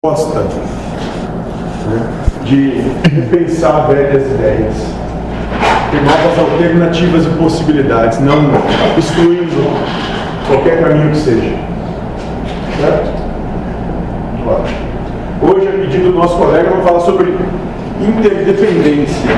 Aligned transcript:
proposta 0.00 0.44
né, 1.88 2.08
de 2.44 2.82
repensar 3.08 3.88
velhas 3.88 4.22
ideias, 4.30 4.74
ter 5.90 6.00
novas 6.02 6.38
alternativas 6.38 7.26
e 7.26 7.30
possibilidades, 7.30 8.20
não 8.20 8.48
excluindo 8.96 9.56
qualquer 10.46 10.84
caminho 10.84 11.10
que 11.10 11.16
seja. 11.16 11.56
Certo? 12.80 13.18
Hoje, 15.42 15.66
a 15.66 15.72
pedido 15.72 16.12
do 16.12 16.18
nosso 16.18 16.36
colega, 16.36 16.70
vamos 16.70 16.84
falar 16.84 17.00
sobre 17.00 17.36
interdependência, 18.00 19.30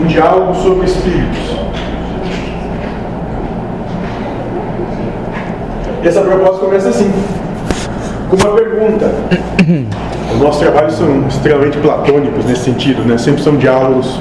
um 0.00 0.06
diálogo 0.06 0.54
sobre 0.54 0.86
espíritos. 0.86 1.56
E 6.04 6.06
essa 6.06 6.20
proposta 6.20 6.64
começa 6.64 6.90
assim 6.90 7.10
com 8.28 8.36
uma 8.36 8.56
pergunta. 8.56 9.06
Os 10.32 10.40
nossos 10.40 10.60
trabalhos 10.60 10.94
são 10.94 11.26
extremamente 11.28 11.78
platônicos 11.78 12.44
nesse 12.44 12.64
sentido, 12.64 13.02
né? 13.02 13.16
sempre 13.16 13.42
são 13.42 13.56
diálogos. 13.56 14.20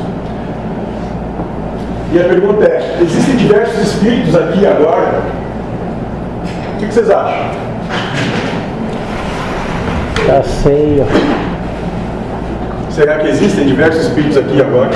E 2.14 2.20
a 2.20 2.24
pergunta 2.24 2.64
é: 2.66 3.00
existem 3.02 3.36
diversos 3.36 3.94
espíritos 3.94 4.36
aqui 4.36 4.62
e 4.62 4.68
agora? 4.68 5.22
O 6.74 6.78
que 6.80 6.86
vocês 6.86 7.10
acham? 7.10 7.50
Tá 10.28 10.44
sei. 10.44 11.04
Será 12.92 13.20
que 13.20 13.28
existem 13.28 13.66
diversos 13.66 14.06
espíritos 14.06 14.38
aqui 14.38 14.56
e 14.58 14.62
agora? 14.62 14.92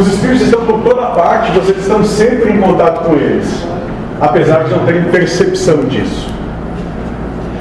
Os 0.00 0.06
espíritos 0.06 0.46
estão 0.46 0.64
toda 0.82 1.06
parte, 1.08 1.52
vocês 1.52 1.78
estão 1.78 2.04
sempre 2.04 2.52
em 2.52 2.60
contato 2.60 3.04
com 3.04 3.14
eles, 3.14 3.66
apesar 4.20 4.64
de 4.64 4.70
não 4.70 4.84
terem 4.84 5.04
percepção 5.04 5.84
disso. 5.84 6.32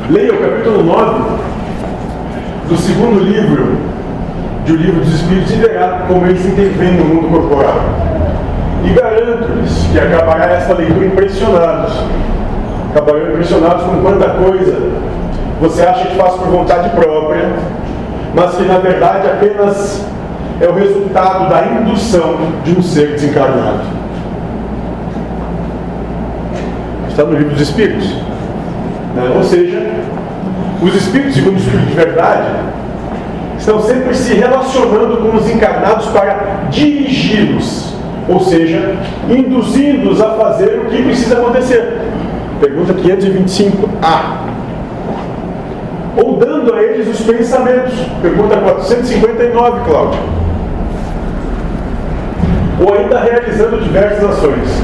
Leia 0.09 0.33
o 0.33 0.38
capítulo 0.38 0.83
9 0.83 1.21
do 2.67 2.77
segundo 2.77 3.19
livro 3.19 3.77
de 4.66 4.73
O 4.73 4.75
Livro 4.75 5.02
dos 5.02 5.13
Espíritos 5.13 5.52
e 5.52 5.55
verá 5.55 6.05
como 6.07 6.25
eles 6.25 6.45
intervêm 6.45 6.94
no 6.94 7.05
mundo 7.05 7.29
corporal. 7.29 7.79
E 8.83 8.89
garanto-lhes 8.89 9.88
que 9.91 9.99
acabará 9.99 10.45
essa 10.53 10.73
leitura 10.73 11.05
impressionados. 11.05 11.94
Acabarão 12.91 13.29
impressionados 13.29 13.83
com 13.83 14.01
quanta 14.01 14.29
coisa 14.29 14.77
você 15.59 15.81
acha 15.81 16.07
que 16.07 16.16
faz 16.16 16.35
por 16.35 16.47
vontade 16.47 16.89
própria, 16.91 17.49
mas 18.33 18.55
que 18.55 18.63
na 18.63 18.77
verdade 18.77 19.27
apenas 19.27 20.05
é 20.61 20.67
o 20.67 20.73
resultado 20.73 21.49
da 21.49 21.65
indução 21.81 22.38
de 22.63 22.77
um 22.77 22.81
ser 22.81 23.11
desencarnado. 23.11 23.79
Está 27.07 27.23
no 27.23 27.33
livro 27.33 27.51
dos 27.51 27.61
Espíritos. 27.61 28.13
Né? 29.16 29.33
Ou 29.35 29.43
seja, 29.43 29.89
os 30.81 30.95
Espíritos, 30.95 31.35
segundo 31.35 31.55
o 31.55 31.57
Espírito 31.57 31.85
de 31.85 31.93
verdade, 31.93 32.47
estão 33.57 33.81
sempre 33.81 34.13
se 34.13 34.33
relacionando 34.33 35.17
com 35.17 35.38
os 35.38 35.49
encarnados 35.49 36.07
para 36.07 36.67
dirigi-los, 36.69 37.94
ou 38.27 38.41
seja, 38.41 38.97
induzindo-os 39.29 40.21
a 40.21 40.33
fazer 40.33 40.79
o 40.79 40.89
que 40.89 41.03
precisa 41.03 41.38
acontecer. 41.38 41.99
Pergunta 42.59 42.94
525A 42.94 44.49
ou 46.21 46.38
dando 46.38 46.73
a 46.73 46.83
eles 46.83 47.07
os 47.07 47.25
pensamentos. 47.25 47.94
Pergunta 48.21 48.57
459, 48.57 49.89
Cláudio 49.89 50.48
ou 52.80 52.94
ainda 52.94 53.19
realizando 53.19 53.81
diversas 53.81 54.23
ações. 54.23 54.81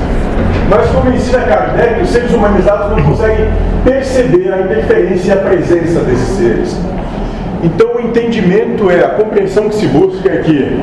Mas, 0.69 0.89
como 0.89 1.09
ensina 1.11 1.39
Kardec, 1.39 2.01
os 2.01 2.09
seres 2.09 2.33
humanizados 2.33 2.91
não 2.91 3.03
conseguem 3.03 3.47
perceber 3.83 4.51
a 4.51 4.61
interferência 4.61 5.29
e 5.29 5.31
a 5.31 5.37
presença 5.37 5.99
desses 6.01 6.37
seres. 6.37 6.77
Então, 7.63 7.95
o 7.95 8.01
entendimento 8.01 8.89
é 8.89 9.03
a 9.03 9.09
compreensão 9.09 9.69
que 9.69 9.75
se 9.75 9.87
busca 9.87 10.29
é 10.29 10.37
que 10.37 10.79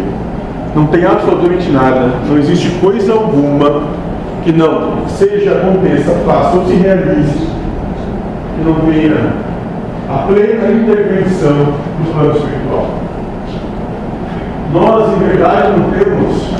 não 0.75 0.87
tem 0.87 1.05
absolutamente 1.05 1.71
nada, 1.71 2.12
não 2.27 2.39
existe 2.39 2.71
coisa 2.81 3.12
alguma 3.12 3.83
que 4.43 4.53
não 4.53 5.06
seja, 5.06 5.53
aconteça, 5.53 6.12
faça 6.27 6.56
ou 6.56 6.67
se 6.67 6.75
realize, 6.75 7.47
que 8.56 8.65
não 8.65 8.75
tenha 8.91 9.33
a 10.09 10.27
plena 10.27 10.73
intervenção 10.73 11.55
do 11.55 12.12
plano 12.12 12.37
espiritual. 12.37 12.87
Nós, 14.73 15.12
em 15.12 15.27
verdade, 15.27 15.79
não 15.79 15.91
temos 15.91 16.53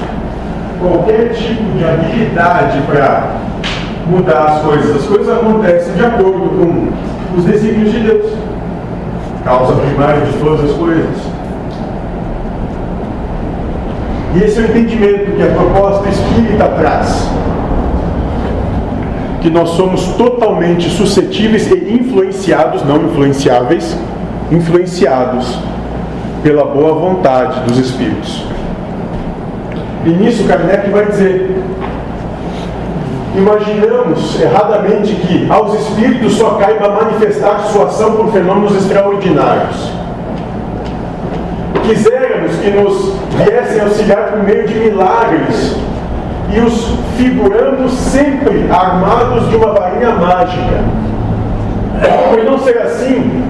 qualquer 0.83 1.33
tipo 1.33 1.63
de 1.79 1.85
habilidade 1.85 2.81
para 2.83 3.37
mudar 4.07 4.45
as 4.45 4.63
coisas. 4.63 4.97
As 4.97 5.05
coisas 5.05 5.29
acontecem 5.29 5.95
de 5.95 6.05
acordo 6.05 6.49
com 6.51 7.39
os 7.39 7.45
desígnios 7.45 7.93
de 7.93 8.01
Deus. 8.01 8.33
Causa 9.45 9.75
primária 9.75 10.21
de 10.21 10.33
todas 10.39 10.71
as 10.71 10.77
coisas. 10.77 11.33
E 14.35 14.45
esse 14.45 14.59
é 14.59 14.63
o 14.63 14.65
entendimento 14.65 15.37
que 15.37 15.43
a 15.43 15.47
proposta 15.47 16.09
espírita 16.09 16.69
traz. 16.69 17.29
Que 19.41 19.51
nós 19.51 19.71
somos 19.71 20.07
totalmente 20.15 20.89
suscetíveis 20.89 21.71
e 21.71 21.93
influenciados, 21.93 22.85
não 22.85 22.97
influenciáveis, 23.05 23.97
influenciados 24.51 25.59
pela 26.43 26.65
boa 26.65 26.95
vontade 26.95 27.61
dos 27.61 27.79
espíritos. 27.79 28.45
E 30.05 30.11
nisso 30.11 30.45
Kardec 30.49 30.91
vai 30.91 31.07
dizer: 31.07 31.63
Imaginamos 33.37 34.41
erradamente 34.41 35.15
que 35.15 35.51
aos 35.51 35.75
espíritos 35.75 36.35
só 36.35 36.51
caiba 36.57 36.89
manifestar 36.91 37.61
sua 37.61 37.87
ação 37.87 38.13
por 38.17 38.33
fenômenos 38.33 38.77
extraordinários. 38.77 39.91
Quiséramos 41.85 42.57
que 42.57 42.71
nos 42.71 43.15
viessem 43.37 43.81
auxiliar 43.81 44.33
por 44.33 44.43
meio 44.43 44.67
de 44.67 44.75
milagres 44.75 45.77
e 46.55 46.61
os 46.61 46.95
figuramos 47.17 47.93
sempre 47.93 48.67
armados 48.71 49.49
de 49.49 49.57
uma 49.57 49.73
varinha 49.73 50.11
mágica. 50.11 50.83
Por 52.29 52.45
não 52.45 52.59
ser 52.59 52.79
assim, 52.83 53.45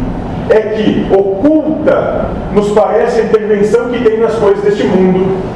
é 0.48 0.60
que 0.60 1.08
oculta 1.10 2.26
nos 2.54 2.70
parece 2.70 3.20
a 3.20 3.24
intervenção 3.24 3.88
que 3.88 4.04
tem 4.04 4.20
nas 4.20 4.34
coisas 4.34 4.62
deste 4.62 4.84
mundo 4.84 5.51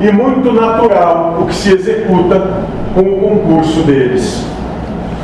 e 0.00 0.10
muito 0.10 0.52
natural 0.52 1.38
o 1.40 1.46
que 1.46 1.54
se 1.54 1.72
executa 1.72 2.64
com 2.94 3.00
o 3.00 3.20
concurso 3.20 3.82
deles. 3.82 4.44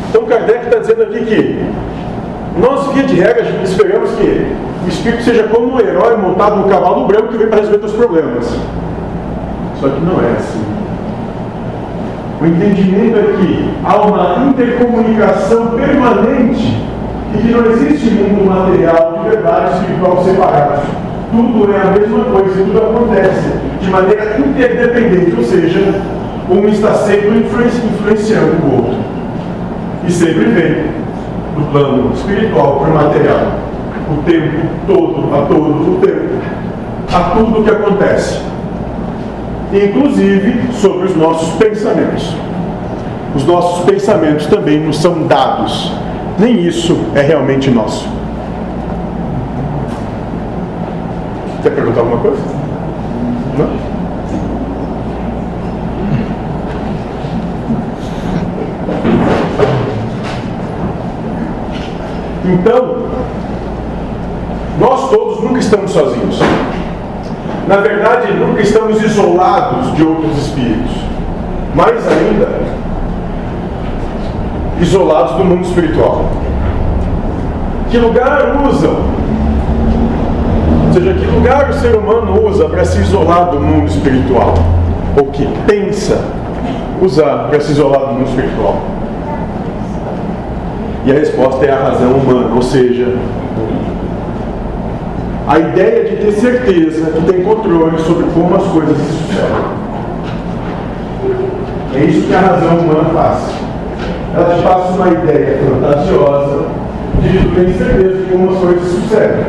Então 0.09 0.25
Kardec 0.25 0.65
está 0.65 0.79
dizendo 0.79 1.03
aqui 1.03 1.25
que 1.25 1.65
nós, 2.59 2.93
via 2.93 3.05
de 3.05 3.15
regra, 3.15 3.45
esperamos 3.63 4.11
que 4.13 4.47
o 4.85 4.89
espírito 4.89 5.23
seja 5.23 5.45
como 5.45 5.75
um 5.75 5.81
herói 5.81 6.17
montado 6.17 6.57
no 6.57 6.69
cavalo 6.69 7.07
branco 7.07 7.29
que 7.29 7.39
vem 7.39 7.49
para 7.49 7.61
resolver 7.61 7.85
os 7.85 7.93
problemas. 7.93 8.47
Só 9.81 9.89
que 9.89 10.01
não 10.01 10.21
é 10.21 10.33
assim. 10.37 10.65
O 12.41 12.47
entendimento 12.47 13.19
é 13.19 13.37
que 13.39 13.71
há 13.85 13.97
uma 14.01 14.49
intercomunicação 14.49 15.69
permanente 15.69 16.77
e 17.35 17.39
que 17.39 17.53
não 17.53 17.71
existe 17.71 18.11
mundo 18.11 18.47
material 18.47 19.21
de 19.23 19.31
verdade 19.31 19.79
espiritual 19.79 20.25
separado 20.25 20.81
tudo 21.31 21.73
é 21.73 21.81
a 21.81 21.91
mesma 21.93 22.25
coisa, 22.25 22.65
tudo 22.65 22.79
acontece 22.79 23.60
de 23.81 23.91
maneira 23.91 24.39
interdependente, 24.39 25.35
ou 25.37 25.45
seja, 25.45 25.81
um 26.51 26.69
está 26.69 26.95
sempre 26.95 27.39
influenciando 27.39 28.57
o 28.65 28.77
outro. 28.77 28.99
E 30.07 30.11
sempre 30.11 30.45
vem 30.47 30.85
do 31.57 31.71
plano 31.71 32.13
espiritual 32.15 32.81
para 32.81 32.91
o 32.91 32.95
material. 32.95 33.53
O 34.11 34.23
tempo 34.23 34.67
todo, 34.87 35.35
a 35.35 35.47
todo 35.47 35.97
o 35.97 36.01
tempo. 36.01 36.41
A 37.13 37.37
tudo 37.37 37.61
o 37.61 37.65
que 37.65 37.71
acontece. 37.71 38.41
Inclusive 39.73 40.73
sobre 40.73 41.07
os 41.07 41.17
nossos 41.17 41.51
pensamentos. 41.55 42.35
Os 43.35 43.47
nossos 43.47 43.85
pensamentos 43.85 44.47
também 44.47 44.81
nos 44.81 44.99
são 45.01 45.27
dados. 45.29 45.93
Nem 46.39 46.67
isso 46.67 46.99
é 47.15 47.21
realmente 47.21 47.71
nosso. 47.71 48.09
Quer 51.63 51.71
perguntar 51.71 52.01
alguma 52.01 52.19
coisa? 52.19 52.60
Então, 62.45 62.97
nós 64.79 65.11
todos 65.11 65.43
nunca 65.43 65.59
estamos 65.59 65.91
sozinhos. 65.91 66.39
Na 67.69 67.77
verdade, 67.77 68.33
nunca 68.33 68.63
estamos 68.63 69.03
isolados 69.03 69.95
de 69.95 70.03
outros 70.03 70.37
espíritos. 70.39 70.93
Mais 71.75 72.07
ainda, 72.09 72.49
isolados 74.81 75.37
do 75.37 75.45
mundo 75.45 75.63
espiritual. 75.63 76.25
Que 77.91 77.99
lugar 77.99 78.57
usam 78.69 78.97
Ou 80.87 80.93
seja, 80.93 81.13
que 81.13 81.27
lugar 81.27 81.71
o 81.71 81.73
ser 81.75 81.95
humano 81.95 82.47
usa 82.47 82.69
para 82.69 82.85
se 82.85 83.01
isolar 83.01 83.51
do 83.51 83.61
mundo 83.61 83.87
espiritual? 83.87 84.55
Ou 85.17 85.27
que 85.27 85.47
pensa 85.67 86.25
usar 87.01 87.49
para 87.49 87.61
se 87.61 87.73
isolar 87.73 88.01
do 88.01 88.15
mundo 88.15 88.29
espiritual? 88.29 88.77
E 91.11 91.13
a 91.13 91.19
resposta 91.19 91.67
é 91.67 91.73
a 91.73 91.89
razão 91.91 92.13
humana, 92.13 92.55
ou 92.55 92.63
seja, 92.63 93.17
a 95.49 95.59
ideia 95.59 96.05
de 96.05 96.25
ter 96.25 96.33
certeza 96.35 97.11
que 97.11 97.23
tem 97.23 97.43
controle 97.43 97.99
sobre 97.99 98.27
como 98.33 98.55
as 98.55 98.63
coisas 98.69 98.97
se 98.97 99.13
sucedem. 99.15 99.57
É 101.97 102.05
isso 102.05 102.29
que 102.29 102.33
a 102.33 102.39
razão 102.39 102.79
humana 102.79 103.09
faz. 103.13 103.51
Ela 104.37 104.55
te 104.55 104.63
passa 104.63 104.93
uma 104.93 105.09
ideia 105.09 105.59
fantasiosa 105.69 106.67
de 107.21 107.29
que 107.29 107.39
tu 107.45 107.55
tem 107.57 107.75
certeza 107.75 108.17
de 108.17 108.31
como 108.31 108.51
as 108.53 108.59
coisas 108.59 108.83
se 108.85 109.01
sucedem. 109.01 109.47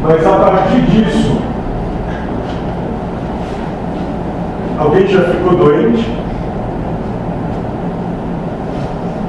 Mas 0.00 0.24
a 0.24 0.30
partir 0.30 0.80
disso, 0.82 1.38
alguém 4.78 5.08
já 5.08 5.22
ficou 5.22 5.56
doente? 5.56 6.08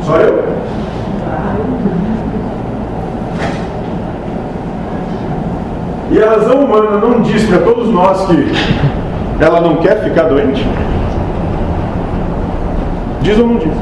Só 0.06 0.18
eu? 0.18 0.47
E 6.10 6.24
a 6.24 6.30
razão 6.30 6.62
humana 6.62 6.98
não 6.98 7.22
diz 7.22 7.46
para 7.46 7.60
todos 7.60 7.90
nós 7.90 8.26
que 8.28 9.44
ela 9.44 9.60
não 9.60 9.78
quer 9.78 10.04
ficar 10.04 10.24
doente? 10.24 10.66
Diz 13.22 13.38
ou 13.38 13.48
não 13.48 13.58
diz? 13.58 13.74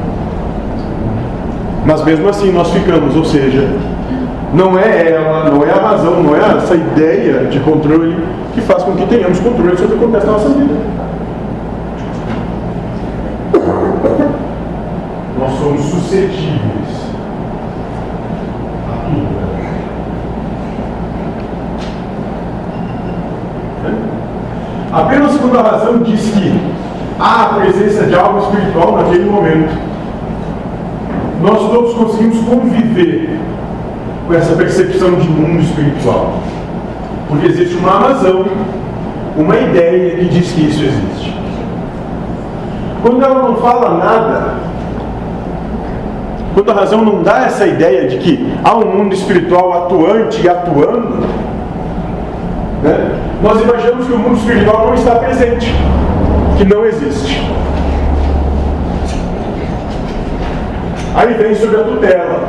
Mas 1.86 2.02
mesmo 2.04 2.28
assim 2.28 2.50
nós 2.50 2.68
ficamos, 2.72 3.14
ou 3.14 3.24
seja, 3.24 3.68
não 4.52 4.76
é 4.76 5.12
ela, 5.12 5.50
não 5.50 5.64
é 5.64 5.70
a 5.70 5.80
razão, 5.80 6.20
não 6.20 6.34
é 6.34 6.40
essa 6.56 6.74
ideia 6.74 7.44
de 7.44 7.60
controle 7.60 8.16
que 8.54 8.60
faz 8.62 8.82
com 8.82 8.96
que 8.96 9.06
tenhamos 9.06 9.38
controle 9.38 9.76
sobre 9.76 9.94
o 9.94 9.98
que 9.98 10.04
acontece 10.04 10.26
na 10.26 10.32
nossa 10.32 10.48
vida. 10.48 10.74
Nós 15.38 15.52
somos 15.60 15.80
suscetíveis 15.82 17.05
Apenas 24.96 25.36
quando 25.36 25.58
a 25.58 25.62
razão 25.62 25.98
diz 25.98 26.22
que 26.30 26.58
há 27.20 27.42
a 27.42 27.48
presença 27.48 28.04
de 28.04 28.14
algo 28.14 28.38
espiritual 28.38 28.96
naquele 28.96 29.28
momento, 29.28 29.76
nós 31.42 31.70
todos 31.70 31.92
conseguimos 31.92 32.38
conviver 32.48 33.38
com 34.26 34.32
essa 34.32 34.56
percepção 34.56 35.16
de 35.16 35.28
mundo 35.28 35.60
espiritual. 35.62 36.38
Porque 37.28 37.46
existe 37.46 37.76
uma 37.76 37.90
razão, 37.90 38.46
uma 39.36 39.54
ideia 39.58 40.16
que 40.16 40.24
diz 40.30 40.52
que 40.52 40.62
isso 40.62 40.82
existe. 40.82 41.36
Quando 43.02 43.22
ela 43.22 43.50
não 43.50 43.56
fala 43.56 43.98
nada, 43.98 44.54
quando 46.54 46.70
a 46.70 46.74
razão 46.74 47.04
não 47.04 47.22
dá 47.22 47.44
essa 47.44 47.66
ideia 47.66 48.08
de 48.08 48.16
que 48.16 48.50
há 48.64 48.74
um 48.74 48.96
mundo 48.96 49.14
espiritual 49.14 49.84
atuante 49.84 50.40
e 50.42 50.48
atuando, 50.48 51.18
nós 53.42 53.60
imaginamos 53.60 54.06
que 54.06 54.12
o 54.12 54.18
mundo 54.18 54.36
espiritual 54.36 54.86
não 54.86 54.94
está 54.94 55.16
presente, 55.16 55.72
que 56.56 56.64
não 56.64 56.84
existe. 56.84 57.42
Aí 61.14 61.34
vem 61.34 61.54
sobre 61.54 61.76
a 61.76 61.84
tutela 61.84 62.48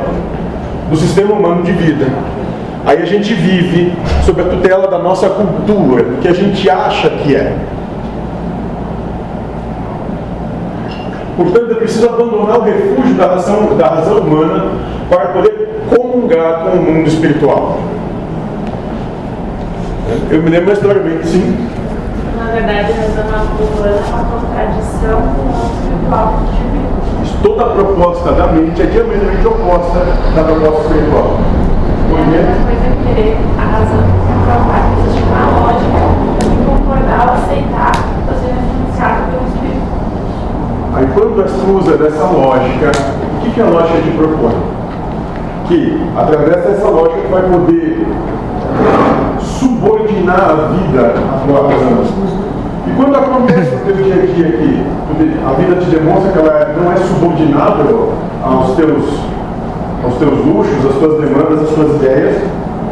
do 0.90 0.96
sistema 0.96 1.34
humano 1.34 1.62
de 1.62 1.72
vida. 1.72 2.06
Aí 2.86 3.02
a 3.02 3.06
gente 3.06 3.34
vive 3.34 3.92
sob 4.24 4.40
a 4.40 4.44
tutela 4.44 4.88
da 4.88 4.98
nossa 4.98 5.28
cultura, 5.28 6.04
que 6.20 6.28
a 6.28 6.32
gente 6.32 6.68
acha 6.70 7.10
que 7.10 7.34
é. 7.34 7.54
Portanto, 11.36 11.70
é 11.70 11.74
preciso 11.74 12.08
abandonar 12.08 12.58
o 12.58 12.62
refúgio 12.62 13.14
da 13.14 13.26
razão, 13.26 13.76
da 13.76 13.88
razão 13.88 14.18
humana 14.18 14.72
para 15.08 15.26
poder 15.26 15.82
comungar 15.88 16.64
com 16.64 16.78
o 16.78 16.82
mundo 16.82 17.06
espiritual. 17.08 17.78
Eu 20.30 20.42
me 20.42 20.50
lembro 20.50 20.68
uma 20.68 20.72
história 20.72 21.02
bem 21.02 21.22
sim. 21.22 21.68
Na 22.38 22.52
verdade, 22.52 22.92
a 22.92 22.96
razão 22.96 23.26
humana 23.26 23.88
é 23.88 24.14
uma 24.14 24.24
contradição 24.24 25.20
com 25.20 25.42
o 25.42 26.14
a 26.14 26.32
gente 26.48 26.62
vive 26.72 27.42
toda 27.42 27.62
a 27.62 27.68
proposta 27.74 28.32
da 28.32 28.46
mente 28.46 28.80
é 28.80 28.86
diametralmente 28.86 29.46
oposta 29.46 29.98
da 30.34 30.44
proposta 30.44 30.80
espiritual. 30.82 31.38
Uma 32.08 32.16
coisa 32.16 32.86
é 32.86 33.14
querer 33.14 33.36
a 33.58 33.64
razão 33.64 34.00
comprovar 34.24 34.80
que 34.88 35.00
existe 35.00 35.22
uma 35.28 35.44
lógica 35.60 36.00
e 36.40 36.64
concordar 36.64 37.28
ou 37.28 37.34
aceitar 37.34 37.92
você 38.26 38.46
influenciado 38.48 39.30
pelo 39.30 39.44
espírito. 39.46 39.86
Aí 40.94 41.06
quando 41.12 41.36
você 41.36 41.70
usa 41.70 41.98
dessa 41.98 42.24
lógica, 42.24 42.90
o 43.36 43.40
que, 43.42 43.50
que 43.50 43.60
a 43.60 43.66
lógica 43.66 44.00
te 44.00 44.10
propõe? 44.12 44.56
Que 45.66 46.08
através 46.16 46.64
dessa 46.64 46.88
lógica 46.88 47.28
vai 47.28 47.42
poder 47.42 48.06
subordinar 49.78 50.50
a 50.50 50.54
vida 50.72 51.14
à 51.14 51.38
tua 51.46 51.62
razão. 51.68 52.04
E 52.86 52.90
quando 52.96 53.16
acontece 53.16 53.76
no 53.76 53.80
teu 53.84 53.96
dia 53.96 54.14
aqui, 54.14 54.82
a 55.46 55.52
vida 55.52 55.76
te 55.76 55.90
demonstra 55.90 56.32
que 56.32 56.38
ela 56.38 56.74
não 56.76 56.92
é 56.92 56.96
subordinável 56.96 58.12
aos 58.42 58.74
teus, 58.74 59.04
aos 60.02 60.14
teus 60.16 60.44
luxos, 60.46 60.86
às 60.86 60.96
tuas 60.96 61.20
demandas, 61.20 61.62
às 61.62 61.70
tuas 61.70 61.96
ideias, 61.96 62.42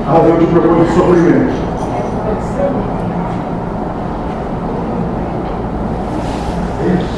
a 0.07 0.13
razão 0.13 0.37
te 0.39 0.47
propõe 0.47 0.85
de 0.85 0.93
sofrimento. 0.93 1.67
Isso. 6.87 7.17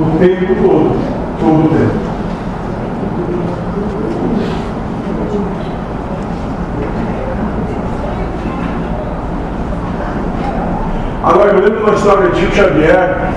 O 0.00 0.18
tempo 0.18 0.54
todo, 0.62 0.96
todo 1.38 1.64
o 1.64 1.68
tempo. 1.68 2.08
Agora, 11.28 11.50
eu 11.50 11.60
lembro 11.60 11.76
de 11.76 11.82
uma 11.82 11.92
história 11.92 12.30
de 12.30 12.40
Chico 12.40 12.56
Xavier, 12.56 13.32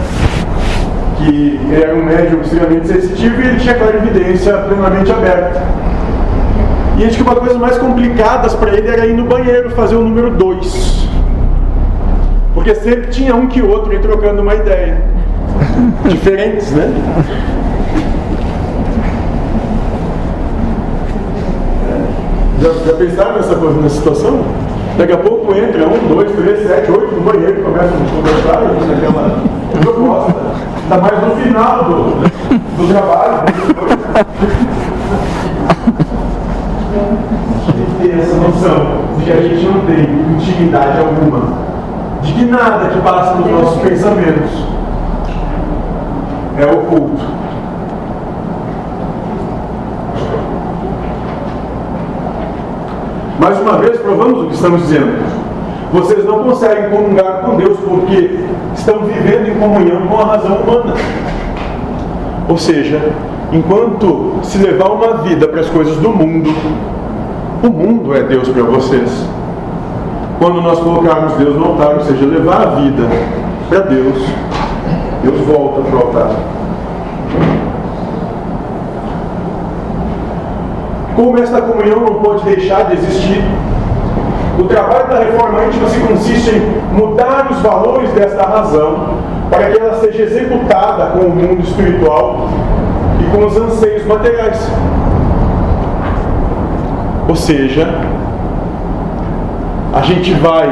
que 1.17 1.59
ele 1.69 1.83
era 1.83 1.93
um 1.93 2.05
médium 2.05 2.39
extremamente 2.39 2.87
sensitivo 2.87 3.41
e 3.41 3.47
ele 3.47 3.59
tinha 3.59 3.75
a 3.75 3.89
evidência 3.97 4.53
plenamente 4.59 5.11
aberta. 5.11 5.61
E 6.97 7.03
acho 7.03 7.17
que 7.17 7.21
uma 7.21 7.35
coisa 7.35 7.59
mais 7.59 7.77
complicada 7.77 8.49
para 8.51 8.77
ele 8.77 8.87
era 8.87 9.05
ir 9.05 9.13
no 9.13 9.25
banheiro 9.25 9.71
fazer 9.71 9.97
o 9.97 10.03
número 10.03 10.31
2. 10.31 11.09
Porque 12.53 12.73
sempre 12.75 13.07
tinha 13.07 13.35
um 13.35 13.47
que 13.47 13.61
outro 13.61 13.99
trocando 13.99 14.41
uma 14.41 14.55
ideia. 14.55 15.01
Diferentes, 16.07 16.71
né? 16.71 16.93
Já, 22.61 22.71
já 22.85 22.93
pensaram 22.93 23.35
nessa, 23.35 23.55
nessa 23.57 23.95
situação? 23.97 24.45
Daqui 24.97 25.13
a 25.13 25.17
pouco 25.17 25.55
entra 25.55 25.87
um, 25.87 26.07
dois, 26.07 26.31
três, 26.31 26.67
sete, 26.67 26.91
oito 26.91 27.15
no 27.15 27.21
banheiro 27.21 27.63
começam 27.63 27.97
a 27.97 28.09
conversar 28.15 28.61
e 28.63 28.85
naquela 28.85 29.41
proposta. 29.79 30.35
Está 30.83 30.97
mais 30.97 31.23
no 31.23 31.35
final 31.35 31.83
do, 31.85 31.99
do 32.77 32.87
trabalho. 32.91 33.43
A 37.67 37.71
gente 37.71 37.91
tem 38.01 38.11
essa 38.19 38.35
noção 38.35 38.77
de 39.17 39.23
que 39.23 39.31
a 39.31 39.41
gente 39.41 39.65
não 39.65 39.81
tem 39.85 40.01
intimidade 40.35 40.99
alguma. 40.99 41.71
De 42.21 42.33
que 42.33 42.45
nada 42.45 42.89
que 42.89 42.99
passa 42.99 43.35
nos 43.35 43.49
nossos 43.49 43.81
pensamentos 43.81 44.65
é 46.59 46.65
oculto. 46.65 47.40
Mais 53.41 53.59
uma 53.59 53.79
vez, 53.79 53.97
provamos 53.97 54.43
o 54.43 54.45
que 54.45 54.53
estamos 54.53 54.83
dizendo. 54.83 55.17
Vocês 55.91 56.23
não 56.23 56.43
conseguem 56.43 56.91
comungar 56.91 57.41
com 57.41 57.55
Deus 57.55 57.75
porque 57.79 58.39
estão 58.75 58.99
vivendo 58.99 59.47
em 59.47 59.55
comunhão 59.55 60.05
com 60.05 60.21
a 60.21 60.25
razão 60.25 60.57
humana. 60.57 60.93
Ou 62.47 62.55
seja, 62.55 63.01
enquanto 63.51 64.35
se 64.43 64.59
levar 64.59 64.89
uma 64.89 65.23
vida 65.23 65.47
para 65.47 65.61
as 65.61 65.69
coisas 65.69 65.97
do 65.97 66.11
mundo, 66.11 66.51
o 67.63 67.69
mundo 67.71 68.15
é 68.15 68.21
Deus 68.21 68.47
para 68.47 68.61
vocês. 68.61 69.09
Quando 70.37 70.61
nós 70.61 70.77
colocarmos 70.77 71.33
Deus 71.33 71.55
no 71.55 71.65
altar, 71.65 71.95
ou 71.95 72.01
seja, 72.01 72.23
levar 72.23 72.61
a 72.61 72.65
vida 72.75 73.07
para 73.69 73.79
Deus, 73.79 74.23
Deus 75.23 75.41
volta 75.47 75.81
para 75.81 75.95
o 75.95 75.99
altar. 75.99 76.60
Como 81.21 81.37
esta 81.37 81.61
comunhão 81.61 81.99
não 81.99 82.15
pode 82.15 82.43
deixar 82.45 82.85
de 82.85 82.93
existir. 82.93 83.43
O 84.57 84.63
trabalho 84.63 85.07
da 85.07 85.19
reforma 85.19 85.65
íntima 85.65 85.87
se 85.87 85.99
consiste 85.99 86.49
em 86.49 86.95
mudar 86.97 87.47
os 87.51 87.59
valores 87.59 88.09
desta 88.13 88.43
razão 88.43 89.19
para 89.47 89.69
que 89.69 89.79
ela 89.79 89.99
seja 89.99 90.23
executada 90.23 91.11
com 91.11 91.25
o 91.25 91.29
mundo 91.29 91.61
espiritual 91.61 92.49
e 93.19 93.35
com 93.35 93.45
os 93.45 93.55
anseios 93.55 94.03
materiais. 94.07 94.67
Ou 97.29 97.35
seja, 97.35 97.87
a 99.93 100.01
gente 100.01 100.33
vai 100.33 100.69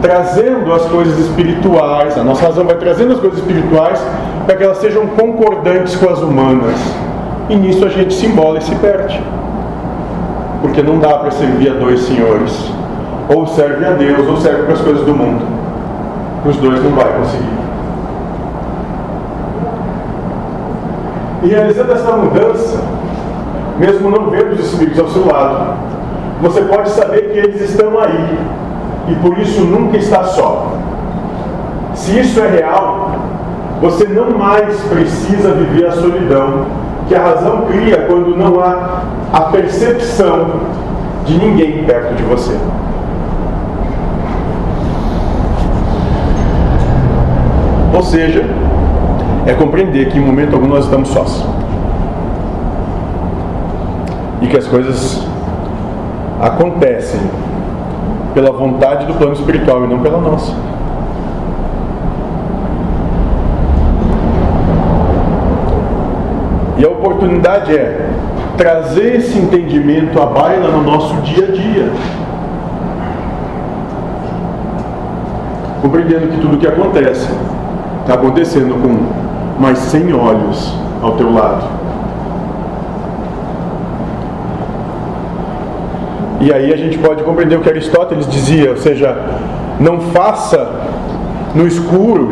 trazendo 0.00 0.72
as 0.72 0.82
coisas 0.86 1.18
espirituais, 1.18 2.16
a 2.16 2.22
nossa 2.22 2.46
razão 2.46 2.64
vai 2.64 2.76
trazendo 2.76 3.14
as 3.14 3.18
coisas 3.20 3.40
espirituais 3.40 4.00
para 4.46 4.56
que 4.56 4.62
elas 4.62 4.78
sejam 4.78 5.08
concordantes 5.08 5.96
com 5.96 6.08
as 6.08 6.20
humanas. 6.20 7.11
E 7.48 7.56
nisso 7.56 7.84
a 7.84 7.88
gente 7.88 8.14
se 8.14 8.26
embola 8.26 8.58
e 8.58 8.62
se 8.62 8.74
perde. 8.76 9.20
Porque 10.60 10.82
não 10.82 10.98
dá 10.98 11.18
para 11.18 11.30
servir 11.30 11.70
a 11.70 11.74
dois 11.74 12.00
senhores. 12.00 12.72
Ou 13.34 13.46
serve 13.46 13.84
a 13.84 13.90
Deus, 13.92 14.26
ou 14.28 14.36
serve 14.36 14.64
para 14.64 14.74
as 14.74 14.80
coisas 14.80 15.04
do 15.04 15.14
mundo. 15.14 15.44
Os 16.44 16.56
dois 16.56 16.82
não 16.82 16.90
vai 16.92 17.12
conseguir. 17.18 17.62
E 21.42 21.48
realizando 21.48 21.92
essa 21.92 22.16
mudança, 22.16 22.80
mesmo 23.78 24.10
não 24.10 24.30
vendo 24.30 24.52
os 24.52 24.60
espíritos 24.60 25.00
ao 25.00 25.08
seu 25.08 25.26
lado, 25.26 25.74
você 26.40 26.62
pode 26.62 26.90
saber 26.90 27.32
que 27.32 27.38
eles 27.38 27.60
estão 27.60 27.98
aí 27.98 28.38
e 29.08 29.14
por 29.16 29.36
isso 29.38 29.62
nunca 29.62 29.96
está 29.96 30.24
só. 30.24 30.72
Se 31.94 32.18
isso 32.18 32.40
é 32.40 32.48
real, 32.48 33.10
você 33.80 34.06
não 34.06 34.30
mais 34.38 34.80
precisa 34.82 35.52
viver 35.52 35.86
a 35.86 35.92
solidão 35.92 36.66
que 37.08 37.14
a 37.14 37.22
razão 37.22 37.62
cria 37.62 38.06
quando 38.06 38.36
não 38.36 38.60
há 38.60 39.02
a 39.32 39.40
percepção 39.42 40.46
de 41.24 41.38
ninguém 41.38 41.84
perto 41.84 42.14
de 42.14 42.22
você. 42.22 42.56
Ou 47.94 48.02
seja, 48.02 48.44
é 49.46 49.52
compreender 49.54 50.08
que 50.08 50.18
em 50.18 50.20
momento 50.20 50.54
algum 50.54 50.68
nós 50.68 50.84
estamos 50.84 51.08
sós. 51.08 51.44
E 54.40 54.46
que 54.46 54.56
as 54.56 54.66
coisas 54.66 55.24
acontecem 56.40 57.20
pela 58.34 58.50
vontade 58.50 59.06
do 59.06 59.14
plano 59.14 59.34
espiritual 59.34 59.84
e 59.84 59.88
não 59.88 60.00
pela 60.00 60.20
nossa. 60.20 60.52
E 66.78 66.84
a 66.84 66.88
oportunidade 67.22 67.72
é 67.72 68.08
trazer 68.56 69.16
esse 69.16 69.38
entendimento 69.38 70.20
à 70.20 70.26
baila 70.26 70.68
no 70.68 70.82
nosso 70.82 71.14
dia 71.22 71.48
a 71.48 71.52
dia. 71.52 71.92
Compreendendo 75.80 76.28
que 76.28 76.40
tudo 76.40 76.56
o 76.56 76.58
que 76.58 76.66
acontece 76.66 77.28
está 78.00 78.14
acontecendo 78.14 78.74
com 78.80 79.60
mais 79.60 79.78
100 79.78 80.12
olhos 80.14 80.76
ao 81.00 81.12
teu 81.12 81.32
lado. 81.32 81.64
E 86.40 86.52
aí 86.52 86.72
a 86.72 86.76
gente 86.76 86.98
pode 86.98 87.22
compreender 87.22 87.56
o 87.56 87.60
que 87.60 87.68
Aristóteles 87.68 88.28
dizia, 88.28 88.70
ou 88.70 88.76
seja, 88.76 89.16
não 89.78 90.00
faça 90.00 90.68
no 91.54 91.68
escuro 91.68 92.30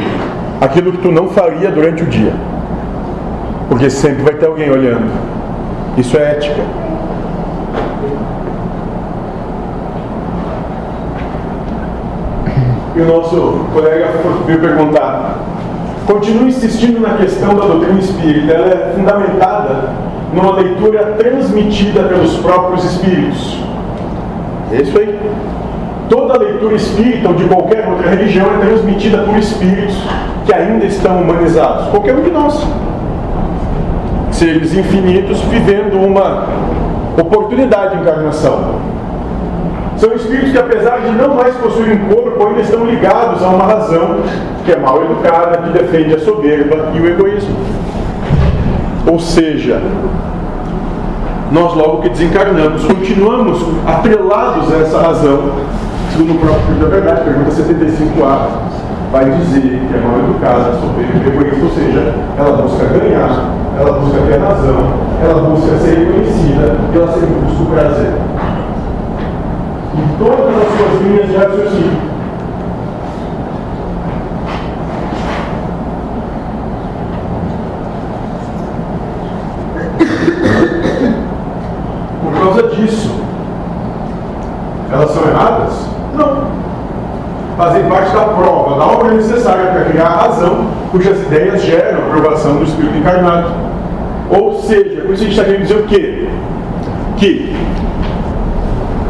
aquilo 0.60 0.90
que 0.90 0.98
tu 0.98 1.12
não 1.12 1.28
faria 1.28 1.70
durante 1.70 2.02
o 2.02 2.06
dia. 2.06 2.49
Porque 3.70 3.88
sempre 3.88 4.24
vai 4.24 4.34
ter 4.34 4.46
alguém 4.46 4.68
olhando. 4.68 5.08
Isso 5.96 6.16
é 6.16 6.32
ética. 6.32 6.60
E 12.96 13.00
o 13.00 13.06
nosso 13.06 13.64
colega 13.72 14.08
veio 14.44 14.58
perguntar: 14.58 15.38
continue 16.04 16.48
insistindo 16.48 16.98
na 16.98 17.10
questão 17.10 17.54
da 17.54 17.64
doutrina 17.64 18.00
espírita. 18.00 18.52
Ela 18.52 18.66
é 18.66 18.92
fundamentada 18.96 19.90
numa 20.34 20.56
leitura 20.56 21.14
transmitida 21.16 22.02
pelos 22.02 22.38
próprios 22.38 22.84
espíritos. 22.84 23.56
É 24.72 24.82
isso 24.82 24.98
aí. 24.98 25.16
Toda 26.08 26.38
leitura 26.38 26.74
espírita 26.74 27.28
ou 27.28 27.34
de 27.34 27.44
qualquer 27.44 27.88
outra 27.88 28.10
religião 28.10 28.48
é 28.56 28.66
transmitida 28.66 29.18
por 29.18 29.38
espíritos 29.38 29.96
que 30.44 30.52
ainda 30.52 30.84
estão 30.86 31.22
humanizados. 31.22 31.86
Qualquer 31.90 32.16
um 32.16 32.22
de 32.22 32.30
nós. 32.32 32.66
Seres 34.40 34.72
infinitos 34.72 35.38
vivendo 35.42 36.00
uma 36.02 36.46
oportunidade 37.20 37.94
de 37.94 38.00
encarnação. 38.00 38.76
São 39.98 40.14
espíritos 40.14 40.52
que, 40.52 40.58
apesar 40.58 41.00
de 41.00 41.10
não 41.10 41.34
mais 41.34 41.54
possuírem 41.56 41.98
corpo, 42.08 42.46
ainda 42.46 42.62
estão 42.62 42.86
ligados 42.86 43.42
a 43.42 43.48
uma 43.48 43.64
razão 43.66 44.20
que 44.64 44.72
é 44.72 44.78
mal 44.78 45.04
educada, 45.04 45.58
que 45.58 45.78
defende 45.78 46.14
a 46.14 46.20
soberba 46.20 46.88
e 46.94 47.00
o 47.00 47.06
egoísmo. 47.06 47.54
Ou 49.06 49.18
seja, 49.20 49.78
nós 51.52 51.74
logo 51.74 52.00
que 52.00 52.08
desencarnamos, 52.08 52.82
continuamos 52.82 53.62
atrelados 53.86 54.72
a 54.72 54.78
essa 54.78 55.02
razão, 55.02 55.52
segundo 56.12 56.36
o 56.36 56.38
próprio 56.38 56.60
Espírito 56.60 56.84
da 56.86 56.88
Verdade, 56.88 57.24
pergunta 57.24 57.50
75a, 57.50 58.46
vai 59.12 59.26
dizer 59.32 59.82
que 59.86 59.94
é 59.94 60.00
mal 60.00 60.18
educada, 60.18 60.78
soberba, 60.80 61.28
egoísta, 61.28 61.62
ou 61.62 61.70
seja, 61.72 62.14
ela 62.38 62.62
busca 62.62 62.86
ganhar, 62.86 63.59
ela 63.80 63.98
busca 63.98 64.20
ter 64.20 64.38
razão, 64.38 64.76
ela 65.22 65.42
busca 65.48 65.78
ser 65.78 65.98
reconhecida 65.98 66.76
e 66.92 66.96
ela 66.96 67.12
sempre 67.12 67.34
busca 67.46 67.62
o 67.62 67.66
prazer. 67.66 68.12
Em 69.96 70.18
todas 70.18 70.56
as 70.56 70.68
suas 70.76 71.02
linhas 71.02 71.28
de 71.28 71.36
raciocínio. 71.36 72.10
disso. 82.80 83.10
Elas 84.92 85.10
são 85.10 85.24
erradas? 85.24 85.72
Não. 86.14 86.50
Fazem 87.56 87.84
parte 87.84 88.14
da 88.14 88.24
prova, 88.24 88.78
da 88.78 88.86
obra 88.86 89.12
necessária 89.12 89.66
para 89.66 89.84
criar 89.84 90.06
a 90.06 90.26
razão, 90.26 90.66
cujas 90.90 91.20
ideias 91.22 91.62
geram 91.62 92.00
a 92.00 92.06
aprovação 92.06 92.56
do 92.56 92.64
Espírito 92.64 92.96
encarnado. 92.96 93.59
Ou 94.30 94.62
seja, 94.62 95.02
com 95.02 95.12
isso 95.12 95.22
a 95.22 95.26
gente 95.26 95.30
está 95.30 95.44
querendo 95.44 95.62
dizer 95.62 95.76
o 95.76 95.82
quê? 95.84 96.28
Que 97.16 97.54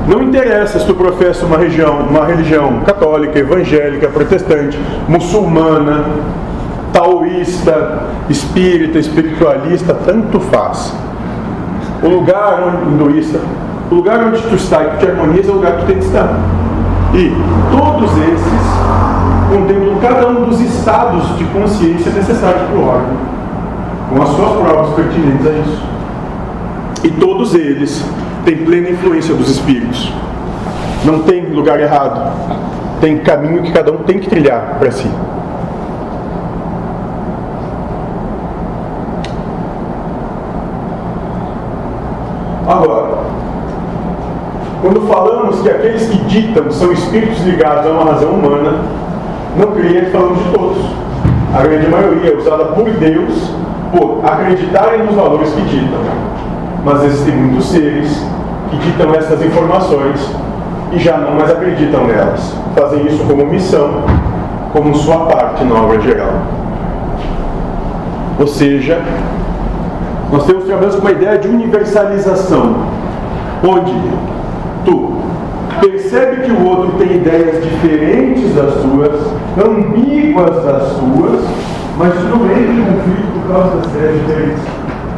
não 0.08 0.22
interessa 0.22 0.78
se 0.78 0.86
tu 0.86 0.94
professa 0.94 1.44
uma 1.46 1.58
religião, 1.58 1.98
uma 2.00 2.24
religião 2.24 2.80
católica, 2.80 3.38
evangélica, 3.38 4.08
protestante, 4.08 4.78
muçulmana, 5.06 6.04
taoísta, 6.92 8.04
espírita, 8.28 8.98
espiritualista, 8.98 9.94
tanto 9.94 10.40
faz 10.40 10.92
o 12.02 12.08
lugar 12.08 12.62
onde, 12.62 12.92
hinduísta, 12.92 13.38
o 13.90 13.94
lugar 13.94 14.24
onde 14.24 14.40
tu 14.42 14.54
está 14.54 14.82
e 14.82 14.90
que 14.90 14.96
te 14.98 15.10
harmoniza 15.10 15.48
é 15.48 15.52
o 15.52 15.56
lugar 15.56 15.72
que 15.72 15.80
tu 15.80 15.86
tem 15.86 15.98
que 15.98 16.04
estar. 16.04 16.38
E 17.12 17.32
todos 17.70 18.10
esses 18.18 18.70
contemplam 19.50 19.98
cada 20.00 20.28
um 20.28 20.44
dos 20.44 20.60
estados 20.60 21.36
de 21.36 21.44
consciência 21.44 22.10
necessários 22.12 22.62
para 22.62 22.78
o 22.78 22.86
órgão, 22.86 23.16
com 24.10 24.20
as 24.20 24.28
suas 24.30 24.52
provas 24.52 24.94
pertinentes 24.94 25.46
a 25.46 25.50
isso. 25.50 25.82
E 27.04 27.10
todos 27.12 27.54
eles 27.54 28.04
têm 28.44 28.56
plena 28.64 28.90
influência 28.90 29.34
dos 29.34 29.48
espíritos. 29.48 30.12
Não 31.04 31.20
tem 31.20 31.46
lugar 31.46 31.80
errado. 31.80 32.32
Tem 33.00 33.18
caminho 33.18 33.62
que 33.62 33.72
cada 33.72 33.92
um 33.92 33.98
tem 33.98 34.18
que 34.18 34.28
trilhar 34.28 34.76
para 34.78 34.90
si. 34.90 35.08
Agora, 42.68 43.18
quando 44.82 45.08
falamos 45.08 45.60
que 45.60 45.70
aqueles 45.70 46.08
que 46.08 46.18
ditam 46.24 46.70
são 46.70 46.92
espíritos 46.92 47.40
ligados 47.44 47.86
a 47.86 47.90
uma 47.90 48.12
razão 48.12 48.30
humana, 48.30 48.82
não 49.56 49.72
creia 49.72 50.04
que 50.04 50.10
falamos 50.10 50.38
de 50.38 50.52
todos. 50.52 50.78
A 51.54 51.62
grande 51.62 51.88
maioria 51.88 52.32
é 52.32 52.36
usada 52.36 52.66
por 52.66 52.90
Deus 52.90 53.50
por 53.92 54.20
acreditarem 54.25 55.04
nos 55.04 55.14
valores 55.14 55.52
que 55.52 55.62
ditam. 55.62 56.00
Mas 56.85 57.04
existem 57.04 57.35
muitos 57.35 57.68
seres 57.68 58.25
que 58.70 58.76
ditam 58.78 59.12
essas 59.14 59.42
informações 59.44 60.30
e 60.92 60.99
já 60.99 61.18
não 61.18 61.35
mais 61.35 61.50
acreditam 61.50 62.06
nelas. 62.06 62.54
Fazem 62.75 63.06
isso 63.06 63.25
como 63.25 63.47
missão, 63.47 64.02
como 64.73 64.94
sua 64.94 65.26
parte 65.26 65.64
na 65.64 65.75
obra 65.75 66.00
geral. 66.00 66.32
Ou 68.38 68.47
seja, 68.47 69.02
nós 70.32 70.47
temos 70.47 70.64
trabalhando 70.64 70.97
com 70.97 71.00
uma 71.00 71.11
ideia 71.11 71.38
de 71.38 71.49
universalização, 71.49 72.76
onde 73.62 73.92
tu 74.85 75.16
percebe 75.80 76.42
que 76.42 76.52
o 76.52 76.64
outro 76.64 76.92
tem 76.99 77.16
ideias 77.16 77.62
diferentes 77.62 78.54
das 78.54 78.75
tuas, 78.75 79.20
ambíguas 79.62 80.64
das 80.64 80.92
tuas, 80.92 81.40
mas 82.00 82.14
não 82.25 82.47
entra 82.47 82.73
em 82.73 82.83
conflito 82.83 83.30
por 83.35 83.52
causa 83.52 83.76
das 83.76 83.87
ideias 83.92 84.21
diferentes. 84.21 84.62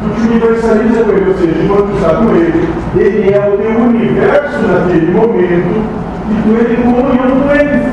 Tu 0.03 0.09
te 0.09 0.27
universaliza 0.27 1.03
com 1.05 1.11
ele, 1.11 1.29
ou 1.29 1.37
seja, 1.37 1.95
está 1.95 2.15
com 2.15 2.35
ele, 2.35 2.69
ele 2.97 3.33
é 3.33 3.39
o 3.39 3.57
teu 3.57 3.79
universo 3.83 4.59
naquele 4.67 5.13
momento 5.13 5.81
e 6.29 6.41
tu 6.43 6.49
entra 6.59 6.73
em 6.73 6.83
comunhão 6.83 7.39
com 7.39 7.51
ele, 7.55 7.89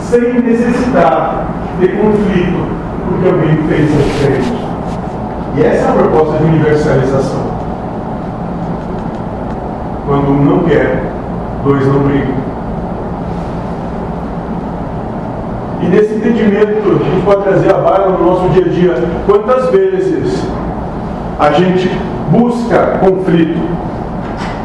sem 0.00 0.42
necessitar 0.42 1.46
de 1.78 1.88
conflito, 1.90 2.66
porque 3.06 3.28
alguém 3.28 3.56
fez 3.68 3.88
diferente. 3.88 4.52
E 5.54 5.62
essa 5.62 5.86
é 5.86 5.88
a 5.88 5.92
proposta 5.92 6.38
de 6.38 6.44
universalização. 6.44 7.52
Quando 10.06 10.28
um 10.28 10.44
não 10.44 10.64
quer, 10.64 11.04
dois 11.62 11.86
não 11.86 12.00
brigam. 12.00 12.41
Entendimento, 16.22 17.04
gente 17.04 17.24
pode 17.24 17.42
trazer 17.42 17.74
a 17.74 17.78
barra 17.78 18.06
no 18.10 18.24
nosso 18.24 18.48
dia 18.50 18.64
a 18.64 18.68
dia. 18.68 18.94
Quantas 19.26 19.70
vezes 19.70 20.46
a 21.36 21.50
gente 21.50 21.90
busca 22.30 23.00
conflito, 23.00 23.60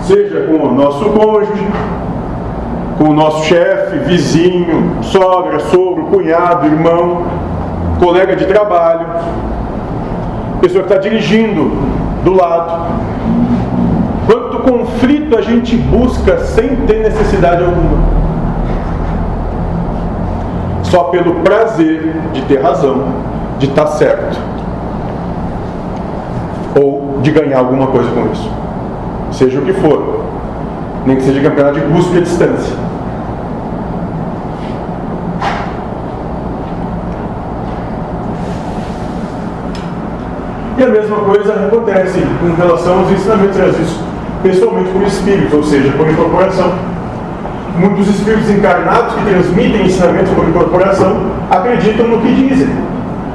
seja 0.03 0.41
com 0.41 0.67
o 0.67 0.75
nosso 0.75 1.05
cônjuge, 1.05 1.67
com 2.99 3.05
o 3.05 3.13
nosso 3.13 3.45
chefe, 3.45 3.97
vizinho, 4.05 4.97
sogra, 5.01 5.59
sogro, 5.59 6.03
cunhado, 6.11 6.67
irmão, 6.67 7.23
colega 7.99 8.35
de 8.35 8.45
trabalho, 8.45 9.07
pessoa 10.61 10.83
que 10.83 10.93
está 10.93 11.01
dirigindo 11.01 11.71
do 12.23 12.35
lado. 12.35 12.93
Quanto 14.27 14.59
conflito 14.59 15.35
a 15.35 15.41
gente 15.41 15.75
busca 15.75 16.37
sem 16.37 16.75
ter 16.85 16.99
necessidade 16.99 17.63
alguma 17.63 18.16
só 20.89 21.05
pelo 21.05 21.35
prazer 21.41 22.15
de 22.33 22.41
ter 22.43 22.61
razão, 22.61 23.05
de 23.59 23.67
estar 23.67 23.87
certo, 23.87 24.37
ou 26.79 27.19
de 27.21 27.31
ganhar 27.31 27.59
alguma 27.59 27.87
coisa 27.87 28.09
com 28.11 28.31
isso, 28.31 28.49
seja 29.31 29.59
o 29.59 29.65
que 29.65 29.73
for, 29.73 30.23
nem 31.05 31.17
que 31.17 31.23
seja 31.23 31.41
campeonato 31.41 31.79
de 31.79 31.85
busca 31.87 32.17
a 32.17 32.21
distância. 32.21 32.75
E 40.77 40.83
a 40.83 40.87
mesma 40.87 41.17
coisa 41.17 41.53
acontece 41.53 42.21
com 42.39 42.53
relação 42.55 42.99
aos 42.99 43.11
ensinamentos 43.11 43.57
Jesus, 43.57 43.99
pessoalmente 44.43 44.91
por 44.91 45.01
espírito, 45.01 45.57
ou 45.57 45.63
seja, 45.63 45.91
por 45.93 46.07
incorporação 46.07 46.96
muitos 47.77 48.07
espíritos 48.07 48.49
encarnados 48.49 49.13
que 49.15 49.25
transmitem 49.25 49.85
ensinamentos 49.85 50.31
por 50.31 50.47
incorporação 50.47 51.31
acreditam 51.49 52.07
no 52.07 52.19
que 52.19 52.33
dizem, 52.33 52.69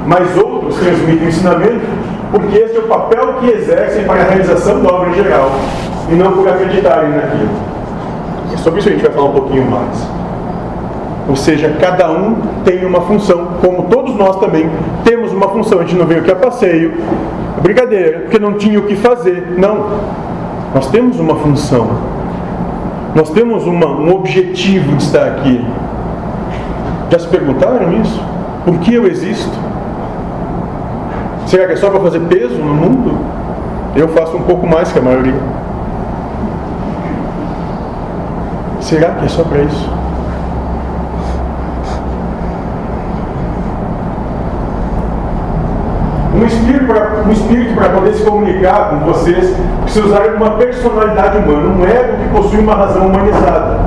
mas 0.05 0.35
outros 0.37 0.75
transmitem 0.77 1.27
ensinamento 1.27 1.85
porque 2.31 2.57
este 2.57 2.77
é 2.77 2.79
o 2.79 2.87
papel 2.87 3.35
que 3.39 3.47
exercem 3.47 4.05
para 4.05 4.21
a 4.21 4.23
realização 4.25 4.81
da 4.81 4.91
obra 4.91 5.13
geral 5.13 5.51
e 6.09 6.15
não 6.15 6.31
por 6.31 6.47
acreditarem 6.47 7.11
naquilo. 7.11 7.49
E 8.51 8.57
sobre 8.57 8.79
isso 8.79 8.89
a 8.89 8.91
gente 8.91 9.03
vai 9.03 9.11
falar 9.11 9.29
um 9.29 9.33
pouquinho 9.33 9.69
mais. 9.69 10.07
Ou 11.29 11.35
seja, 11.35 11.75
cada 11.79 12.11
um 12.11 12.35
tem 12.65 12.83
uma 12.85 13.01
função, 13.01 13.47
como 13.61 13.83
todos 13.83 14.15
nós 14.15 14.35
também 14.37 14.69
temos 15.05 15.31
uma 15.31 15.47
função. 15.49 15.79
A 15.79 15.83
gente 15.83 15.95
não 15.95 16.05
veio 16.05 16.21
aqui 16.21 16.31
a 16.31 16.35
passeio, 16.35 16.93
brincadeira, 17.61 18.21
porque 18.21 18.39
não 18.39 18.53
tinha 18.53 18.79
o 18.79 18.83
que 18.83 18.95
fazer. 18.95 19.53
Não. 19.57 19.99
Nós 20.73 20.87
temos 20.87 21.19
uma 21.19 21.35
função. 21.35 21.87
Nós 23.15 23.29
temos 23.29 23.65
uma, 23.65 23.85
um 23.85 24.15
objetivo 24.15 24.95
de 24.95 25.03
estar 25.03 25.27
aqui. 25.27 25.63
Já 27.11 27.19
se 27.19 27.27
perguntaram 27.27 27.93
isso? 28.01 28.19
Por 28.65 28.79
que 28.79 28.95
eu 28.95 29.05
existo? 29.05 29.53
Será 31.45 31.67
que 31.67 31.73
é 31.73 31.75
só 31.75 31.91
para 31.91 31.99
fazer 31.99 32.21
peso 32.21 32.55
no 32.55 32.73
mundo? 32.73 33.15
Eu 33.95 34.07
faço 34.07 34.35
um 34.35 34.41
pouco 34.41 34.65
mais 34.65 34.91
que 34.91 34.97
a 34.97 35.01
maioria. 35.01 35.39
Será 38.81 39.11
que 39.11 39.25
é 39.25 39.27
só 39.27 39.43
para 39.43 39.59
isso? 39.59 39.89
Um 46.35 46.45
espírito 46.45 46.85
para 46.85 47.23
um 47.27 47.31
espírito 47.31 47.75
para 47.75 47.89
poder 47.89 48.13
se 48.15 48.23
comunicar 48.23 48.89
com 48.89 48.99
vocês 49.11 49.55
precisa 49.83 50.07
usar 50.07 50.35
uma 50.35 50.51
personalidade 50.57 51.37
humana, 51.37 51.69
um 51.69 51.85
ego 51.85 52.22
possui 52.33 52.59
uma 52.59 52.73
razão 52.75 53.07
humanizada, 53.07 53.79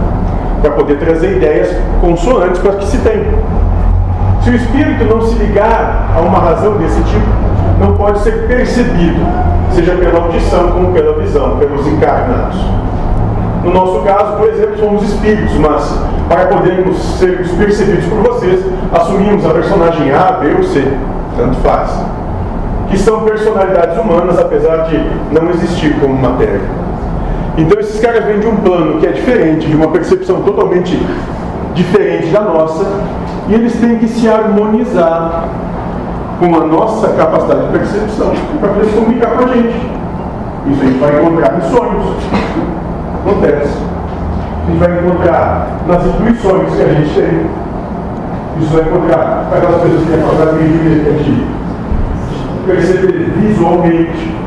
para 0.63 0.71
poder 0.71 0.99
trazer 0.99 1.37
ideias 1.37 1.77
consonantes 2.01 2.61
para 2.61 2.73
que 2.73 2.87
se 2.87 2.99
tem. 2.99 3.27
Se 4.43 4.51
o 4.51 4.55
espírito 4.55 5.05
não 5.05 5.21
se 5.21 5.35
ligar 5.35 6.15
a 6.17 6.21
uma 6.21 6.39
razão 6.39 6.79
desse 6.79 7.03
tipo, 7.03 7.27
não 7.81 7.95
pode 7.97 8.21
ser 8.21 8.47
percebido, 8.47 9.21
seja 9.73 9.93
pela 9.93 10.21
audição 10.21 10.69
como 10.69 10.93
pela 10.93 11.21
visão, 11.21 11.57
pelos 11.59 11.87
encarnados. 11.87 12.57
No 13.65 13.75
nosso 13.75 14.01
caso, 14.01 14.37
por 14.37 14.49
exemplo, 14.49 14.79
somos 14.79 15.03
espíritos, 15.03 15.55
mas 15.59 16.01
para 16.29 16.47
podermos 16.47 16.97
ser 17.19 17.45
percebidos 17.59 18.05
por 18.07 18.19
vocês, 18.23 18.65
assumimos 18.93 19.45
a 19.45 19.51
personagem 19.51 20.13
A, 20.13 20.33
B 20.41 20.55
ou 20.57 20.63
C, 20.63 20.87
tanto 21.37 21.57
faz 21.57 21.91
que 22.89 22.99
são 22.99 23.23
personalidades 23.23 23.99
humanas, 23.99 24.39
apesar 24.39 24.85
de 24.85 24.97
não 25.33 25.51
existir 25.51 25.99
como 26.01 26.15
matéria. 26.15 26.61
Então 27.57 27.81
esses 27.81 28.01
caras 28.01 28.25
vêm 28.25 28.41
de 28.41 28.47
um 28.47 28.57
plano 28.57 29.01
que 29.01 29.07
é 29.07 29.13
diferente, 29.13 29.67
de 29.67 29.75
uma 29.75 29.89
percepção 29.89 30.43
totalmente 30.43 30.99
diferente 31.75 32.29
da 32.29 32.43
nossa, 32.43 32.85
e 33.49 33.55
eles 33.55 33.75
têm 33.81 33.99
que 33.99 34.09
se 34.09 34.29
harmonizar 34.29 35.45
com 36.39 36.55
a 36.55 36.67
nossa 36.67 37.09
capacidade 37.09 37.67
de 37.67 37.79
percepção 37.79 38.33
para 38.61 38.69
poder 38.71 38.87
se 38.87 38.95
comunicar 38.95 39.31
com 39.31 39.45
a 39.45 39.49
gente. 39.49 39.97
Isso 40.69 40.83
a 40.83 40.87
gente 40.87 40.99
vai 40.99 41.23
encontrar 41.23 41.57
em 41.57 41.61
sonhos. 41.63 42.17
Acontece. 43.25 43.79
A 44.67 44.71
gente 44.71 44.79
vai 44.79 44.99
encontrar 44.99 45.79
nas 45.87 46.07
intuições 46.07 46.75
que 46.75 46.83
a 46.83 46.89
gente 46.89 47.15
tem. 47.15 47.47
Isso 48.61 48.73
vai 48.73 48.83
encontrar 48.83 49.49
aquelas 49.55 49.83
pessoas 49.83 50.03
que 50.03 50.07
têm 50.11 50.19
a 50.19 50.23
capacidade 50.23 50.59
de 50.59 51.47
perceber 52.67 53.33
visualmente 53.37 54.19
o 54.19 54.25
Espírito. 54.27 54.37
Ou 54.37 54.46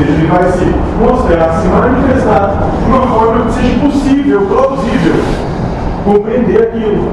seja, 0.00 0.12
ele 0.12 0.26
vai 0.26 0.50
se 0.50 0.64
mostrar, 0.98 1.60
se 1.60 1.68
manifestar 1.68 2.68
de 2.84 2.90
uma 2.90 3.06
forma 3.06 3.44
que 3.46 3.52
seja 3.52 3.78
possível, 3.80 4.46
plausível, 4.46 5.14
compreender 6.04 6.62
aquilo. 6.62 7.12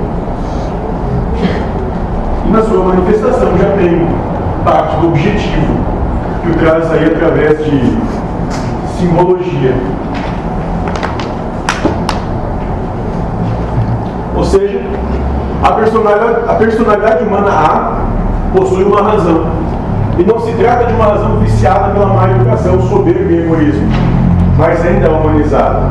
E 2.46 2.50
na 2.50 2.62
sua 2.62 2.86
manifestação 2.86 3.58
já 3.58 3.72
tem 3.78 4.08
parte 4.64 4.96
do 4.98 5.08
objetivo, 5.10 5.76
que 6.42 6.50
o 6.50 6.54
traz 6.56 6.92
aí 6.92 7.06
através 7.06 7.58
de 7.66 7.98
simbologia. 8.98 9.76
Ou 14.36 14.44
seja, 14.44 14.82
a 15.64 15.72
personalidade, 15.72 16.36
a 16.48 16.54
personalidade 16.54 17.24
humana 17.24 17.50
A 17.50 18.58
possui 18.58 18.84
uma 18.84 19.02
razão. 19.02 19.57
E 20.18 20.24
não 20.24 20.40
se 20.40 20.52
trata 20.54 20.86
de 20.86 20.94
uma 20.94 21.06
razão 21.06 21.38
viciada 21.38 21.94
pela 21.94 22.08
má 22.08 22.30
educação, 22.32 22.82
soberba 22.82 23.32
e 23.32 23.46
egoísmo, 23.46 23.88
mas 24.58 24.84
ainda 24.86 25.12
humanizada. 25.12 25.84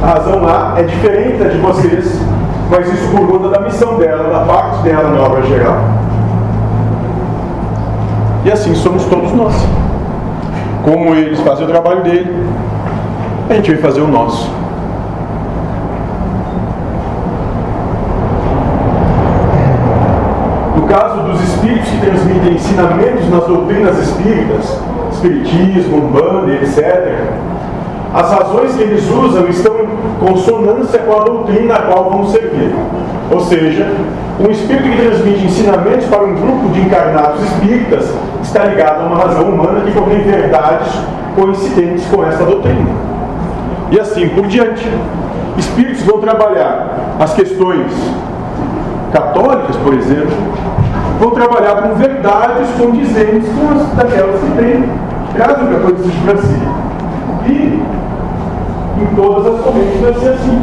A 0.00 0.06
razão 0.06 0.42
lá 0.42 0.74
é 0.76 0.82
diferente 0.84 1.38
da 1.38 1.48
de 1.48 1.58
vocês, 1.58 2.20
mas 2.70 2.92
isso 2.92 3.08
por 3.10 3.26
conta 3.26 3.48
da 3.48 3.60
missão 3.60 3.98
dela, 3.98 4.30
da 4.32 4.44
parte 4.44 4.82
dela 4.82 5.10
na 5.10 5.22
obra 5.22 5.42
geral. 5.42 5.76
E 8.44 8.52
assim 8.52 8.74
somos 8.76 9.04
todos 9.06 9.32
nós. 9.32 9.54
Como 10.84 11.14
eles 11.14 11.40
fazem 11.40 11.64
o 11.64 11.68
trabalho 11.68 12.02
dele, 12.04 12.46
a 13.50 13.54
gente 13.54 13.72
vai 13.72 13.82
fazer 13.82 14.00
o 14.00 14.06
nosso. 14.06 14.57
Caso 20.82 21.22
dos 21.22 21.40
espíritos 21.42 21.88
que 21.88 22.00
transmitem 22.00 22.54
ensinamentos 22.54 23.28
nas 23.30 23.44
doutrinas 23.44 23.98
espíritas, 23.98 24.78
espiritismo, 25.12 25.96
umbanda, 25.98 26.52
etc., 26.52 27.48
as 28.14 28.32
razões 28.32 28.74
que 28.74 28.82
eles 28.82 29.08
usam 29.10 29.46
estão 29.48 29.74
em 29.80 30.26
consonância 30.26 30.98
com 31.00 31.12
a 31.12 31.24
doutrina 31.24 31.74
a 31.74 31.82
qual 31.82 32.10
vão 32.10 32.26
servir. 32.26 32.74
Ou 33.30 33.40
seja, 33.40 33.86
um 34.40 34.50
espírito 34.50 34.88
que 34.88 34.96
transmite 34.96 35.44
ensinamentos 35.44 36.06
para 36.06 36.24
um 36.24 36.34
grupo 36.34 36.68
de 36.70 36.80
encarnados 36.80 37.42
espíritas 37.42 38.10
está 38.42 38.64
ligado 38.64 39.02
a 39.02 39.06
uma 39.06 39.16
razão 39.16 39.50
humana 39.50 39.80
que 39.82 39.92
contém 39.92 40.20
verdades 40.20 40.88
coincidentes 41.34 42.06
com 42.06 42.24
essa 42.24 42.44
doutrina. 42.44 42.90
E 43.90 44.00
assim 44.00 44.28
por 44.30 44.46
diante. 44.46 44.88
Espíritos 45.56 46.02
vão 46.02 46.20
trabalhar 46.20 47.16
as 47.18 47.34
questões 47.34 47.92
católicas, 49.12 49.76
por 49.76 49.94
exemplo, 49.94 50.36
vão 51.20 51.30
trabalhar 51.30 51.82
com 51.82 51.94
verdades 51.94 52.68
condizentes 52.78 53.48
com 53.48 53.78
as 53.78 53.88
daquelas 53.96 54.40
que 54.40 54.50
têm, 54.52 54.84
trazem 55.34 55.66
para 55.66 55.78
coisas 55.80 56.14
para 56.24 56.36
si. 56.38 56.58
E 57.46 57.82
em 59.00 59.14
todas 59.14 59.54
as 59.54 59.60
correntes 59.60 60.00
vai 60.00 60.14
ser 60.14 60.28
assim. 60.30 60.62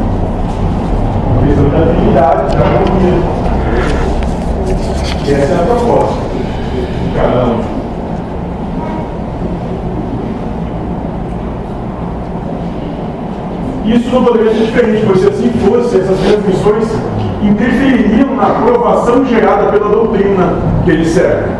A 1.36 1.46
questão 1.46 1.68
da 1.68 1.92
dignidade, 1.92 2.56
da 2.56 2.62
harmonia. 2.64 3.46
Essa 5.28 5.52
é 5.52 5.56
a 5.56 5.66
proposta 5.66 6.14
de 7.02 7.20
cada 7.20 7.44
um. 7.46 7.76
Isso 13.86 14.10
não 14.10 14.24
poderia 14.24 14.52
ser 14.52 14.66
diferente, 14.66 15.04
pois 15.06 15.20
se 15.20 15.28
assim 15.28 15.50
fosse, 15.64 15.98
essas 15.98 16.18
transmissões 16.18 16.88
interfeririam 17.48 18.34
na 18.34 18.44
aprovação 18.44 19.24
gerada 19.24 19.72
pela 19.72 19.88
doutrina 19.88 20.54
que 20.84 20.90
eles 20.90 21.08
servem. 21.08 21.54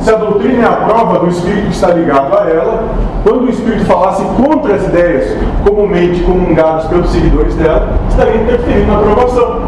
se 0.00 0.10
a 0.10 0.16
doutrina 0.16 0.64
é 0.64 0.66
a 0.66 0.72
prova 0.72 1.20
do 1.20 1.28
espírito 1.28 1.66
que 1.66 1.74
está 1.74 1.88
ligado 1.88 2.36
a 2.36 2.48
ela, 2.48 2.84
quando 3.22 3.44
o 3.44 3.50
espírito 3.50 3.84
falasse 3.84 4.22
contra 4.36 4.74
as 4.74 4.84
ideias 4.84 5.36
comumente 5.64 6.20
comungadas 6.22 6.86
pelos 6.86 7.10
seguidores 7.10 7.54
dela, 7.54 7.98
estaria 8.08 8.42
interferindo 8.42 8.86
na 8.86 8.98
aprovação. 8.98 9.62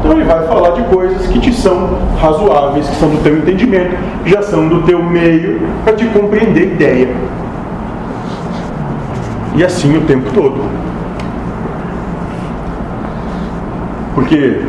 Então 0.00 0.12
ele 0.12 0.24
vai 0.24 0.46
falar 0.46 0.70
de 0.70 0.82
coisas 0.84 1.26
que 1.26 1.38
te 1.38 1.52
são 1.52 1.90
razoáveis, 2.20 2.88
que 2.88 2.96
são 2.96 3.10
do 3.10 3.22
teu 3.22 3.36
entendimento, 3.36 3.96
já 4.26 4.42
são 4.42 4.66
do 4.66 4.82
teu 4.82 5.02
meio 5.02 5.60
para 5.84 5.92
te 5.92 6.06
compreender 6.06 6.72
ideia. 6.72 7.08
E 9.54 9.62
assim 9.62 9.96
o 9.96 10.00
tempo 10.02 10.30
todo. 10.32 10.79
Porque 14.20 14.60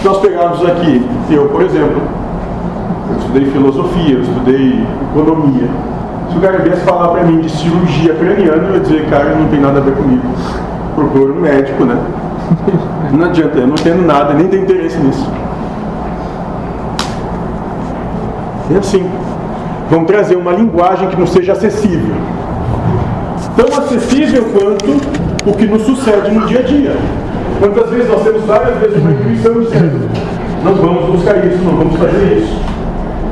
se 0.00 0.08
nós 0.08 0.16
pegarmos 0.18 0.64
aqui, 0.64 1.06
eu, 1.30 1.46
por 1.48 1.60
exemplo, 1.60 2.00
eu 3.10 3.18
estudei 3.18 3.44
filosofia, 3.50 4.14
eu 4.14 4.22
estudei 4.22 4.82
economia. 5.10 5.68
Se 6.30 6.38
o 6.38 6.40
cara 6.40 6.58
viesse 6.58 6.80
falar 6.80 7.08
para 7.08 7.24
mim 7.24 7.42
de 7.42 7.50
cirurgia 7.50 8.14
craniana, 8.14 8.68
eu 8.68 8.74
ia 8.74 8.80
dizer, 8.80 9.06
cara, 9.10 9.36
não 9.36 9.46
tem 9.48 9.60
nada 9.60 9.78
a 9.78 9.82
ver 9.82 9.94
comigo. 9.94 10.22
Procura 10.94 11.34
um 11.34 11.40
médico, 11.40 11.84
né? 11.84 11.96
Não 13.12 13.26
adianta, 13.26 13.58
eu 13.58 13.66
não 13.66 13.74
entendo 13.74 14.06
nada, 14.06 14.32
nem 14.32 14.48
tenho 14.48 14.62
interesse 14.62 14.96
nisso. 14.96 15.30
É 18.74 18.78
assim. 18.78 19.06
Vamos 19.90 20.06
trazer 20.06 20.36
uma 20.36 20.52
linguagem 20.52 21.10
que 21.10 21.18
não 21.18 21.26
seja 21.26 21.52
acessível. 21.52 22.14
Tão 23.54 23.78
acessível 23.78 24.44
quanto 24.44 25.50
o 25.50 25.52
que 25.52 25.66
nos 25.66 25.82
sucede 25.82 26.30
no 26.30 26.46
dia 26.46 26.60
a 26.60 26.62
dia. 26.62 26.96
Quantas 27.62 27.90
vezes 27.90 28.08
nós 28.08 28.24
temos 28.24 28.42
várias 28.42 28.76
vezes 28.78 28.96
uma 28.96 29.12
intuição 29.12 29.60
dizendo, 29.60 30.10
não 30.64 30.74
vamos 30.74 31.04
buscar 31.12 31.46
isso, 31.46 31.62
não 31.62 31.76
vamos 31.76 31.96
fazer 31.96 32.38
isso. 32.38 32.60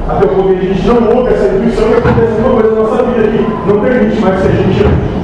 Até 0.09 0.25
o 0.25 0.29
ponto 0.29 0.55
que 0.55 0.67
a 0.67 0.73
gente 0.73 0.87
não 0.87 1.17
ouve 1.17 1.35
essa 1.35 1.49
intuição 1.49 1.91
e 1.91 1.95
acontece 1.95 2.39
uma 2.39 2.61
coisa 2.61 2.77
na 2.77 2.81
nossa 2.81 3.03
vida 3.03 3.27
que 3.27 3.69
não 3.69 3.81
permite 3.81 4.21
mais 4.21 4.41
que 4.41 4.47
a 4.47 4.51
gente 4.53 4.85
ande 4.85 5.21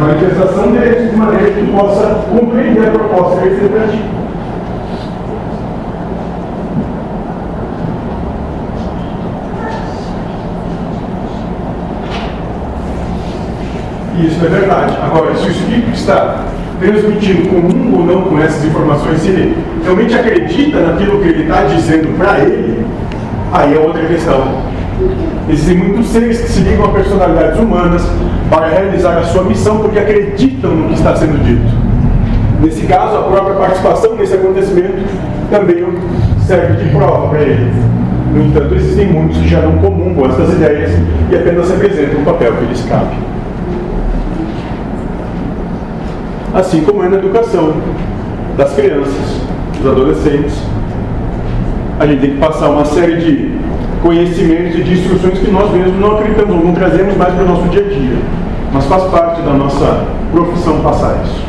manifestação 0.00 0.70
deles 0.70 1.10
de 1.10 1.16
maneira 1.16 1.50
que 1.50 1.72
possa 1.72 2.24
compreender 2.30 2.88
a 2.88 2.90
proposta 2.92 3.40
E 14.16 14.26
isso 14.26 14.44
é 14.44 14.48
verdade. 14.48 14.96
Agora, 15.02 15.34
se 15.34 15.48
o 15.48 15.50
Espírito 15.50 15.90
está 15.90 16.44
transmitindo 16.80 17.48
comum 17.48 17.98
ou 17.98 18.04
não 18.04 18.22
com 18.22 18.38
essas 18.38 18.64
informações, 18.64 19.20
se 19.20 19.28
ele 19.28 19.56
realmente 19.84 20.14
acredita 20.14 20.80
naquilo 20.80 21.20
que 21.20 21.28
ele 21.28 21.42
está 21.42 21.64
dizendo 21.64 22.16
para 22.16 22.40
ele, 22.40 22.84
aí 23.52 23.74
é 23.74 23.78
outra 23.78 24.02
questão. 24.06 24.70
Existem 25.48 25.76
muitos 25.76 26.06
seres 26.08 26.40
que 26.40 26.48
se 26.48 26.60
ligam 26.60 26.86
a 26.86 26.88
personalidades 26.88 27.58
humanas 27.58 28.02
para 28.48 28.68
realizar 28.68 29.18
a 29.18 29.22
sua 29.24 29.44
missão 29.44 29.78
porque 29.78 29.98
acreditam 29.98 30.70
no 30.70 30.88
que 30.88 30.94
está 30.94 31.14
sendo 31.16 31.42
dito. 31.44 31.90
Nesse 32.62 32.86
caso, 32.86 33.16
a 33.16 33.22
própria 33.22 33.56
participação 33.56 34.16
nesse 34.16 34.34
acontecimento 34.34 35.02
também 35.50 35.84
serve 36.46 36.84
de 36.84 36.90
prova 36.90 37.28
para 37.28 37.40
ele. 37.40 37.72
No 38.34 38.44
entanto, 38.44 38.74
existem 38.74 39.06
muitos 39.06 39.38
que 39.38 39.48
já 39.48 39.60
não 39.60 39.78
comungam 39.78 40.30
essas 40.30 40.52
ideias 40.52 40.90
e 41.30 41.34
apenas 41.34 41.70
representam 41.70 42.20
o 42.20 42.24
papel 42.24 42.52
que 42.52 42.64
lhes 42.66 42.82
cabe. 42.82 43.16
Assim 46.52 46.82
como 46.82 47.02
é 47.04 47.08
na 47.08 47.16
educação 47.16 47.74
das 48.56 48.72
crianças, 48.74 49.40
dos 49.78 49.90
adolescentes. 49.90 50.54
A 51.98 52.06
gente 52.06 52.20
tem 52.20 52.30
que 52.32 52.38
passar 52.38 52.70
uma 52.70 52.84
série 52.84 53.16
de 53.16 53.52
conhecimentos 54.02 54.78
e 54.78 54.82
de 54.82 54.94
instruções 54.94 55.38
que 55.38 55.50
nós 55.50 55.70
mesmos 55.70 56.00
não 56.00 56.16
acreditamos, 56.16 56.64
não 56.64 56.74
trazemos 56.74 57.16
mais 57.16 57.34
para 57.34 57.44
o 57.44 57.48
nosso 57.48 57.68
dia 57.68 57.82
a 57.82 57.88
dia. 57.88 58.18
Mas 58.72 58.84
faz 58.86 59.04
parte 59.04 59.42
da 59.42 59.52
nossa 59.52 60.06
profissão 60.32 60.80
passar 60.80 61.22
isso. 61.24 61.40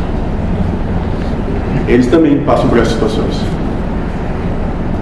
Eles 1.88 2.08
também 2.08 2.38
passam 2.40 2.70
por 2.70 2.78
essas 2.78 2.94
situações. 2.94 3.42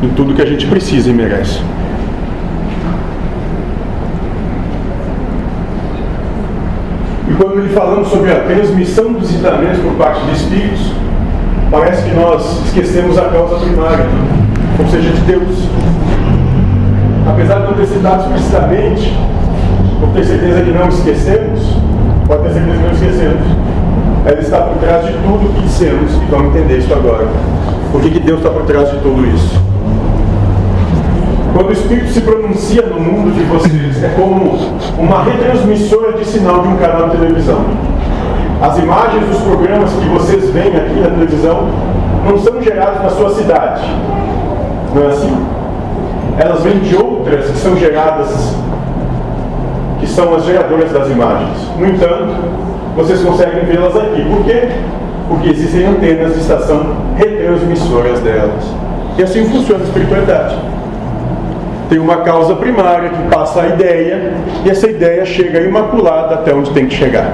Em 0.01 0.09
tudo 0.09 0.33
que 0.33 0.41
a 0.41 0.45
gente 0.45 0.65
precisa 0.67 1.09
e 1.09 1.13
merece. 1.13 1.59
E 7.29 7.33
quando 7.33 7.59
ele 7.59 7.69
falamos 7.69 8.07
sobre 8.07 8.31
a 8.31 8.41
transmissão 8.41 9.13
dos 9.13 9.29
ensinamentos 9.29 9.79
por 9.79 9.93
parte 9.93 10.25
de 10.25 10.31
espíritos, 10.31 10.91
parece 11.69 12.03
que 12.03 12.15
nós 12.15 12.65
esquecemos 12.65 13.17
a 13.17 13.25
causa 13.29 13.57
primária, 13.57 14.05
ou 14.79 14.87
seja, 14.87 15.09
de 15.09 15.21
Deus 15.21 15.69
apesar 17.39 17.59
de 17.59 17.67
não 17.67 17.73
ter 17.73 17.85
citado 17.85 18.23
explicitamente, 18.23 19.17
vou 19.99 20.09
ter 20.09 20.25
certeza 20.25 20.61
que 20.61 20.71
não 20.71 20.87
esquecemos, 20.89 21.59
pode 22.27 22.43
ter 22.43 22.53
certeza 22.53 22.77
que 22.77 22.83
não 22.83 22.91
esquecemos. 22.91 23.41
Ela 24.25 24.39
está 24.39 24.61
por 24.61 24.77
trás 24.79 25.05
de 25.05 25.13
tudo 25.13 25.49
o 25.49 25.53
que 25.53 25.61
dissemos 25.61 26.11
e 26.11 26.31
vamos 26.31 26.55
entender 26.55 26.79
isso 26.79 26.93
agora. 26.93 27.27
Por 27.91 28.01
que, 28.01 28.09
que 28.11 28.19
Deus 28.19 28.39
está 28.39 28.49
por 28.49 28.63
trás 28.63 28.91
de 28.91 28.97
tudo 28.97 29.25
isso? 29.27 29.59
Quando 31.59 31.71
o 31.71 31.73
Espírito 31.73 32.07
se 32.07 32.21
pronuncia 32.21 32.83
no 32.83 33.01
mundo 33.01 33.35
de 33.35 33.43
vocês, 33.43 34.01
é 34.01 34.07
como 34.15 34.57
uma 34.97 35.23
retransmissora 35.23 36.13
de 36.13 36.23
sinal 36.23 36.61
de 36.61 36.69
um 36.69 36.77
canal 36.77 37.09
de 37.09 37.17
televisão. 37.17 37.65
As 38.61 38.77
imagens 38.77 39.25
dos 39.25 39.41
programas 39.41 39.91
que 39.91 40.07
vocês 40.07 40.49
veem 40.51 40.73
aqui 40.77 41.01
na 41.01 41.09
televisão 41.09 41.67
não 42.25 42.37
são 42.37 42.63
geradas 42.63 43.03
na 43.03 43.09
sua 43.09 43.31
cidade. 43.31 43.81
Não 44.95 45.03
é 45.03 45.07
assim? 45.07 45.37
elas 46.37 46.63
vêm 46.63 46.79
de 46.79 46.95
outras 46.95 47.51
que 47.51 47.57
são 47.57 47.75
geradas, 47.75 48.55
que 49.99 50.07
são 50.07 50.33
as 50.35 50.45
geradoras 50.45 50.93
das 50.93 51.09
imagens. 51.09 51.57
No 51.77 51.89
entanto, 51.89 52.35
vocês 52.95 53.21
conseguem 53.21 53.65
vê-las 53.65 53.97
aqui. 53.97 54.23
Por 54.23 54.45
quê? 54.45 54.69
Porque 55.27 55.49
existem 55.49 55.87
antenas 55.87 56.35
de 56.35 56.39
estação 56.39 56.95
retransmissoras 57.17 58.21
delas. 58.21 58.63
E 59.17 59.23
assim 59.23 59.43
funciona 59.49 59.83
a 59.83 59.87
espiritualidade. 59.87 60.78
Tem 61.89 61.99
uma 61.99 62.17
causa 62.17 62.55
primária 62.55 63.09
que 63.09 63.35
passa 63.35 63.63
a 63.63 63.67
ideia, 63.67 64.33
e 64.63 64.69
essa 64.69 64.87
ideia 64.87 65.25
chega 65.25 65.59
imaculada 65.61 66.35
até 66.35 66.53
onde 66.53 66.69
tem 66.71 66.85
que 66.85 66.95
chegar. 66.95 67.33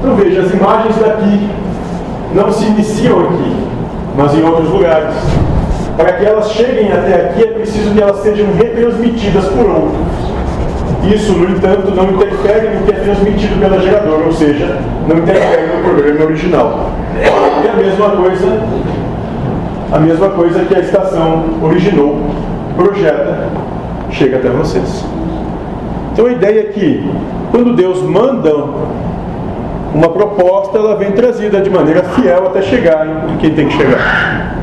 Então 0.00 0.16
veja, 0.16 0.42
as 0.42 0.52
imagens 0.52 0.96
daqui 0.96 1.48
não 2.34 2.52
se 2.52 2.66
iniciam 2.66 3.20
aqui 3.20 3.68
mas 4.18 4.34
em 4.34 4.42
outros 4.42 4.68
lugares. 4.68 5.14
Para 5.96 6.12
que 6.12 6.26
elas 6.26 6.50
cheguem 6.50 6.92
até 6.92 7.14
aqui 7.14 7.42
é 7.44 7.46
preciso 7.46 7.92
que 7.92 8.00
elas 8.00 8.18
sejam 8.18 8.46
retransmitidas 8.52 9.44
por 9.46 9.70
outros. 9.70 10.28
Isso, 11.14 11.32
no 11.32 11.48
entanto, 11.50 11.92
não 11.92 12.10
interfere 12.10 12.76
no 12.76 12.84
que 12.84 12.90
é 12.90 12.94
transmitido 12.94 13.60
pela 13.60 13.80
geradora, 13.80 14.24
ou 14.26 14.32
seja, 14.32 14.78
não 15.08 15.18
interfere 15.18 15.68
no 15.68 15.82
programa 15.84 16.24
original. 16.24 16.90
E 17.16 17.68
a 17.68 17.74
mesma 17.74 18.10
coisa, 18.10 18.60
a 19.90 19.98
mesma 19.98 20.28
coisa 20.30 20.64
que 20.64 20.74
a 20.74 20.80
estação 20.80 21.44
originou, 21.62 22.18
projeta, 22.76 23.48
chega 24.10 24.36
até 24.36 24.48
vocês. 24.50 25.04
Então 26.12 26.26
a 26.26 26.32
ideia 26.32 26.60
é 26.60 26.64
que 26.64 27.10
quando 27.50 27.74
Deus 27.74 28.02
manda 28.02 28.52
uma 29.94 30.08
proposta 30.10 30.76
ela 30.78 30.96
vem 30.96 31.12
trazida 31.12 31.60
de 31.60 31.70
maneira 31.70 32.02
fiel 32.02 32.46
até 32.46 32.60
chegar 32.60 33.06
em 33.30 33.36
quem 33.38 33.54
tem 33.54 33.68
que 33.68 33.76
chegar. 33.76 34.54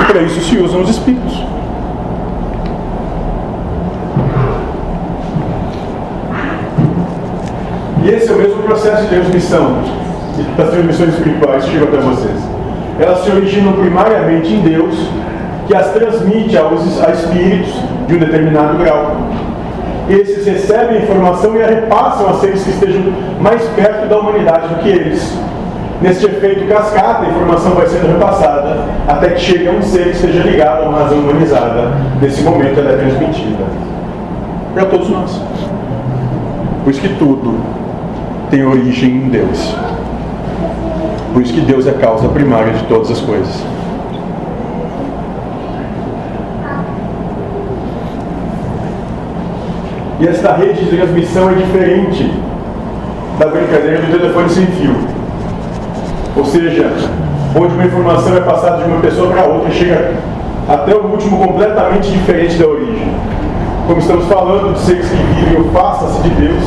E 0.00 0.04
para 0.04 0.22
isso 0.22 0.40
se 0.40 0.56
usam 0.58 0.80
os 0.80 0.90
espíritos. 0.90 1.44
E 8.02 8.08
esse 8.08 8.30
é 8.30 8.34
o 8.34 8.38
mesmo 8.38 8.62
processo 8.62 9.02
de 9.02 9.08
transmissão 9.08 9.82
das 10.56 10.70
transmissões 10.70 11.14
espirituais 11.14 11.64
que 11.64 11.72
chegam 11.72 11.88
até 11.88 11.98
vocês. 11.98 12.55
Elas 12.98 13.24
se 13.24 13.30
originam 13.30 13.74
primariamente 13.74 14.52
em 14.52 14.60
Deus, 14.60 15.08
que 15.66 15.74
as 15.74 15.92
transmite 15.92 16.56
aos, 16.56 17.02
a 17.02 17.10
espíritos 17.10 17.74
de 18.06 18.14
um 18.14 18.18
determinado 18.18 18.78
grau 18.78 19.16
esses 20.08 20.46
recebem 20.46 20.98
a 20.98 21.02
informação 21.02 21.56
e 21.56 21.62
a 21.62 21.66
repassam 21.66 22.28
a 22.30 22.34
seres 22.34 22.62
que 22.62 22.70
estejam 22.70 23.02
mais 23.40 23.62
perto 23.70 24.08
da 24.08 24.18
humanidade 24.18 24.68
do 24.68 24.76
que 24.76 24.88
eles. 24.88 25.36
Neste 26.00 26.26
efeito 26.26 26.68
cascata, 26.68 27.24
a 27.24 27.28
informação 27.28 27.72
vai 27.72 27.86
sendo 27.86 28.06
repassada 28.06 28.84
até 29.08 29.30
que 29.30 29.40
chegue 29.40 29.66
a 29.66 29.72
um 29.72 29.82
ser 29.82 30.04
que 30.04 30.10
esteja 30.10 30.42
ligado 30.42 30.84
a 30.84 30.88
uma 30.88 30.98
razão 30.98 31.18
humanizada. 31.18 31.92
Nesse 32.20 32.42
momento, 32.42 32.78
ela 32.78 32.92
é 32.92 32.96
transmitida 32.96 33.64
para 34.74 34.84
todos 34.84 35.08
nós. 35.08 35.40
Por 36.84 36.90
isso 36.90 37.00
que 37.00 37.08
tudo 37.14 37.58
tem 38.50 38.64
origem 38.64 39.10
em 39.10 39.28
Deus. 39.28 39.74
Por 41.36 41.42
isso 41.42 41.52
que 41.52 41.60
Deus 41.60 41.86
é 41.86 41.90
a 41.90 41.94
causa 41.98 42.28
primária 42.28 42.72
de 42.72 42.82
todas 42.84 43.10
as 43.10 43.20
coisas. 43.20 43.62
E 50.18 50.26
esta 50.26 50.54
rede 50.54 50.82
de 50.82 50.96
transmissão 50.96 51.50
é 51.50 51.54
diferente 51.56 52.32
da 53.38 53.48
brincadeira 53.48 53.98
do 53.98 54.18
telefone 54.18 54.48
sem 54.48 54.64
fio. 54.64 54.96
Ou 56.34 56.44
seja, 56.46 56.90
onde 57.54 57.74
uma 57.74 57.84
informação 57.84 58.34
é 58.34 58.40
passada 58.40 58.82
de 58.82 58.88
uma 58.90 59.02
pessoa 59.02 59.30
para 59.30 59.44
outra 59.44 59.70
chega 59.72 60.14
até 60.66 60.94
o 60.94 61.04
último 61.04 61.36
completamente 61.46 62.12
diferente 62.12 62.56
da 62.56 62.66
origem. 62.66 63.12
Como 63.86 63.98
estamos 63.98 64.24
falando 64.24 64.72
de 64.72 64.80
seres 64.80 65.06
que 65.06 65.16
vivem 65.16 65.60
o 65.60 65.70
faça-se 65.70 66.22
de 66.22 66.30
Deus, 66.30 66.64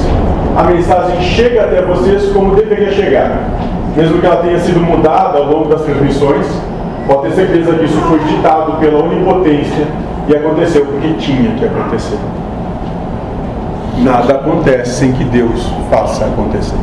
a 0.55 0.63
mensagem 0.65 1.19
chega 1.23 1.63
até 1.63 1.81
vocês 1.81 2.31
como 2.31 2.53
deveria 2.53 2.91
chegar. 2.91 3.49
Mesmo 3.95 4.19
que 4.19 4.25
ela 4.25 4.37
tenha 4.37 4.59
sido 4.59 4.79
mudada 4.79 5.37
ao 5.37 5.45
longo 5.45 5.69
das 5.69 5.81
transmissões, 5.81 6.45
pode 7.07 7.23
ter 7.23 7.31
certeza 7.33 7.73
que 7.73 7.85
isso 7.85 7.97
foi 8.01 8.19
ditado 8.19 8.79
pela 8.79 9.03
onipotência 9.03 9.87
e 10.27 10.35
aconteceu 10.35 10.85
porque 10.85 11.13
tinha 11.13 11.55
que 11.55 11.65
acontecer. 11.65 12.19
Nada 13.97 14.35
acontece 14.35 14.91
sem 14.91 15.11
que 15.11 15.23
Deus 15.25 15.67
faça 15.89 16.25
acontecer. 16.25 16.77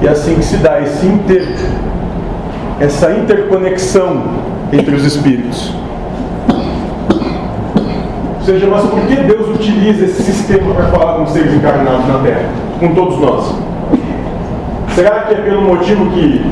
E 0.00 0.06
é 0.06 0.10
assim 0.10 0.34
que 0.36 0.44
se 0.44 0.56
dá 0.58 0.80
esse 0.80 1.06
inter, 1.06 1.46
essa 2.80 3.12
interconexão 3.12 4.22
entre 4.72 4.94
os 4.94 5.04
espíritos. 5.04 5.72
Ou 8.38 8.44
seja, 8.44 8.66
mas 8.66 8.82
por 8.84 9.00
que 9.00 9.16
Deus 9.16 9.48
utiliza 9.48 10.04
esse 10.04 10.22
sistema 10.22 10.74
para 10.74 10.84
falar 10.86 11.14
com 11.16 11.24
os 11.24 11.30
seres 11.30 11.52
encarnados 11.52 12.06
na 12.06 12.18
Terra? 12.20 12.67
Com 12.78 12.94
todos 12.94 13.18
nós? 13.18 13.54
Será 14.94 15.22
que 15.22 15.34
é 15.34 15.36
pelo 15.38 15.62
motivo 15.62 16.10
que 16.10 16.44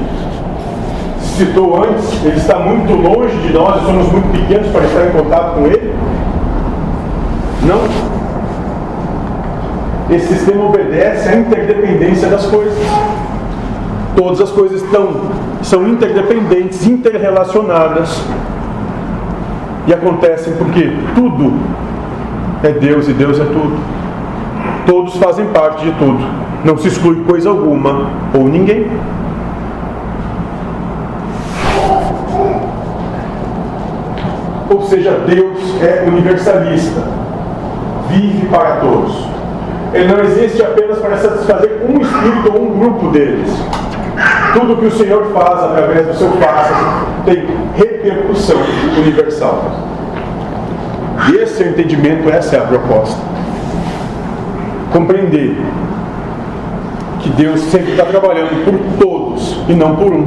citou 1.21 1.83
antes? 1.83 2.25
Ele 2.25 2.37
está 2.37 2.59
muito 2.59 2.93
longe 2.93 3.37
de 3.39 3.53
nós 3.53 3.83
somos 3.83 4.11
muito 4.11 4.31
pequenos 4.33 4.69
para 4.69 4.85
estar 4.85 5.07
em 5.07 5.11
contato 5.11 5.55
com 5.55 5.67
Ele? 5.67 5.95
Não. 7.63 8.17
Esse 10.15 10.35
sistema 10.35 10.65
obedece 10.65 11.29
à 11.29 11.37
interdependência 11.37 12.29
das 12.29 12.47
coisas. 12.47 12.79
Todas 14.17 14.41
as 14.41 14.51
coisas 14.51 14.83
estão, 14.83 15.11
são 15.63 15.87
interdependentes, 15.87 16.87
interrelacionadas. 16.87 18.21
E 19.87 19.95
acontecem 19.95 20.55
porque 20.55 20.93
tudo 21.15 21.53
é 22.65 22.71
Deus 22.71 23.09
e 23.09 23.13
Deus 23.13 23.39
é 23.39 23.45
tudo. 23.45 23.96
Todos 24.87 25.17
fazem 25.17 25.47
parte 25.47 25.85
de 25.85 25.91
tudo. 25.99 26.25
Não 26.65 26.79
se 26.79 26.87
exclui 26.87 27.25
coisa 27.25 27.51
alguma 27.51 28.09
ou 28.33 28.45
ninguém. 28.45 28.89
Ou 34.71 34.83
seja, 34.83 35.21
Deus 35.27 35.59
é 35.83 36.05
universalista, 36.07 37.03
vive 38.09 38.47
para 38.47 38.77
todos. 38.77 39.27
Ele 39.93 40.13
não 40.13 40.21
existe 40.23 40.63
apenas 40.63 40.99
para 40.99 41.17
satisfazer 41.17 41.83
um 41.89 42.01
espírito 42.01 42.53
ou 42.55 42.67
um 42.67 42.79
grupo 42.79 43.09
deles. 43.09 43.51
Tudo 44.53 44.77
que 44.77 44.87
o 44.87 44.91
Senhor 44.91 45.33
faz 45.33 45.65
através 45.65 46.07
do 46.07 46.15
seu 46.15 46.31
faça 46.33 46.75
tem 47.25 47.47
repercussão 47.75 48.57
universal. 48.97 49.65
E 51.31 51.37
esse 51.37 51.63
é 51.63 51.67
o 51.67 51.71
entendimento, 51.71 52.29
essa 52.31 52.57
é 52.57 52.59
a 52.59 52.63
proposta. 52.63 53.21
Compreender 54.97 55.55
que 57.21 57.29
Deus 57.29 57.61
sempre 57.65 57.91
está 57.91 58.05
trabalhando 58.07 58.65
por 58.65 58.79
todos 58.99 59.61
e 59.69 59.75
não 59.75 59.95
por 59.95 60.11
um. 60.11 60.27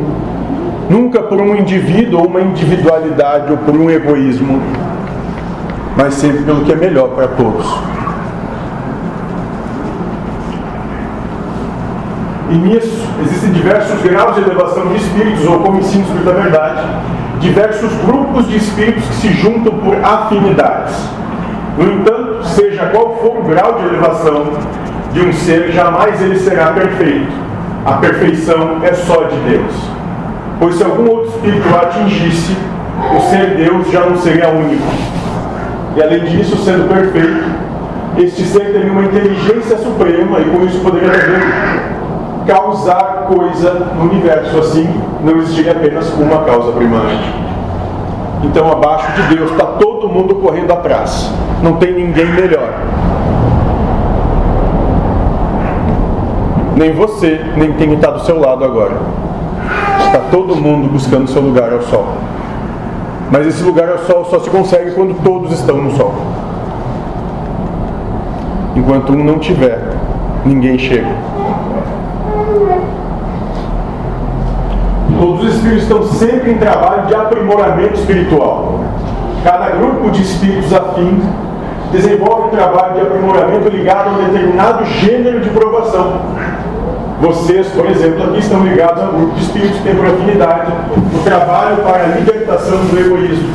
Nunca 0.88 1.24
por 1.24 1.42
um 1.42 1.56
indivíduo 1.56 2.20
ou 2.20 2.28
uma 2.28 2.40
individualidade 2.40 3.52
ou 3.52 3.58
por 3.58 3.76
um 3.76 3.90
egoísmo, 3.90 4.62
mas 5.98 6.14
sempre 6.14 6.44
pelo 6.44 6.64
que 6.66 6.72
é 6.72 6.76
melhor 6.76 7.10
para 7.16 7.30
todos. 7.30 7.66
E 12.52 12.56
nisso 12.56 13.10
existem 13.24 13.52
diversos 13.54 14.00
graus 14.04 14.36
de 14.36 14.42
elevação 14.42 14.86
de 14.90 14.98
espíritos, 14.98 15.48
ou 15.48 15.62
como 15.62 15.80
ensina 15.80 16.04
o 16.04 16.06
Espírito 16.06 16.26
da 16.26 16.44
Verdade, 16.44 16.82
diversos 17.40 17.92
grupos 18.06 18.48
de 18.48 18.58
espíritos 18.58 19.04
que 19.04 19.16
se 19.16 19.34
juntam 19.34 19.74
por 19.80 19.96
afinidades. 19.96 20.96
No 21.76 21.92
entanto, 21.92 22.19
seja 22.50 22.88
qual 22.88 23.18
for 23.18 23.40
o 23.40 23.44
grau 23.44 23.74
de 23.74 23.86
elevação 23.86 24.48
de 25.14 25.22
um 25.22 25.34
ser, 25.34 25.72
jamais 25.72 26.22
ele 26.22 26.38
será 26.38 26.68
perfeito. 26.68 27.32
A 27.86 27.94
perfeição 27.94 28.80
é 28.84 28.94
só 28.94 29.24
de 29.24 29.36
Deus. 29.50 29.74
Pois 30.60 30.76
se 30.76 30.84
algum 30.84 31.10
outro 31.10 31.30
espírito 31.30 31.68
atingisse, 31.76 32.56
o 33.16 33.22
ser 33.30 33.56
Deus 33.56 33.90
já 33.90 34.02
não 34.02 34.18
seria 34.18 34.50
único. 34.50 34.84
E 35.96 36.04
além 36.04 36.26
disso, 36.26 36.58
sendo 36.58 36.88
perfeito, 36.88 37.44
este 38.18 38.44
ser 38.44 38.74
teria 38.74 38.92
uma 38.92 39.04
inteligência 39.04 39.78
suprema 39.78 40.40
e 40.40 40.46
com 40.46 40.66
isso 40.66 40.80
poderia 40.80 41.10
também 41.10 41.40
causar 42.46 43.28
coisa 43.34 43.74
no 43.96 44.10
universo. 44.10 44.60
Assim, 44.60 44.88
não 45.24 45.38
existiria 45.38 45.72
apenas 45.72 46.12
uma 46.14 46.44
causa 46.44 46.72
primária. 46.74 47.49
Então, 48.44 48.72
abaixo 48.72 49.12
de 49.14 49.36
Deus 49.36 49.52
está 49.52 49.66
todo 49.66 50.08
mundo 50.08 50.36
correndo 50.36 50.72
atrás. 50.72 51.32
Não 51.62 51.74
tem 51.74 51.94
ninguém 51.94 52.26
melhor. 52.26 52.70
Nem 56.76 56.94
você, 56.94 57.42
nem 57.58 57.74
quem 57.74 57.94
está 57.94 58.12
do 58.12 58.22
seu 58.22 58.40
lado 58.40 58.64
agora. 58.64 58.96
Está 60.06 60.20
todo 60.32 60.56
mundo 60.56 60.90
buscando 60.90 61.30
seu 61.30 61.42
lugar 61.42 61.74
ao 61.74 61.82
sol. 61.82 62.08
Mas 63.30 63.48
esse 63.48 63.64
lugar 63.64 63.90
ao 63.90 64.00
sol 64.00 64.26
só 64.26 64.40
se 64.40 64.50
consegue 64.50 64.92
quando 64.92 65.22
todos 65.24 65.52
estão 65.52 65.78
no 65.78 65.92
sol. 65.96 66.14
Enquanto 68.76 69.12
um 69.12 69.24
não 69.24 69.40
tiver, 69.40 69.80
ninguém 70.46 70.78
chega. 70.78 71.39
Todos 75.20 75.44
os 75.44 75.56
espíritos 75.56 75.84
estão 75.84 76.04
sempre 76.04 76.52
em 76.52 76.58
trabalho 76.58 77.08
de 77.08 77.14
aprimoramento 77.14 77.96
espiritual. 77.96 78.80
Cada 79.44 79.72
grupo 79.72 80.12
de 80.12 80.22
espíritos 80.22 80.74
afins 80.74 81.22
desenvolve 81.92 82.48
um 82.48 82.50
trabalho 82.52 82.94
de 82.94 83.02
aprimoramento 83.02 83.68
ligado 83.68 84.08
a 84.08 84.12
um 84.14 84.32
determinado 84.32 84.86
gênero 84.86 85.42
de 85.42 85.50
provação. 85.50 86.22
Vocês, 87.20 87.68
por 87.68 87.86
exemplo, 87.88 88.24
aqui 88.24 88.40
estão 88.40 88.64
ligados 88.64 89.04
a 89.04 89.08
um 89.08 89.18
grupo 89.18 89.36
de 89.36 89.42
espíritos 89.42 89.78
que 89.80 89.84
tem 89.84 89.96
por 89.96 90.06
afinidade 90.06 90.72
o 91.14 91.24
trabalho 91.26 91.78
para 91.84 92.04
a 92.04 92.08
libertação 92.08 92.78
do 92.78 92.98
egoísmo. 92.98 93.50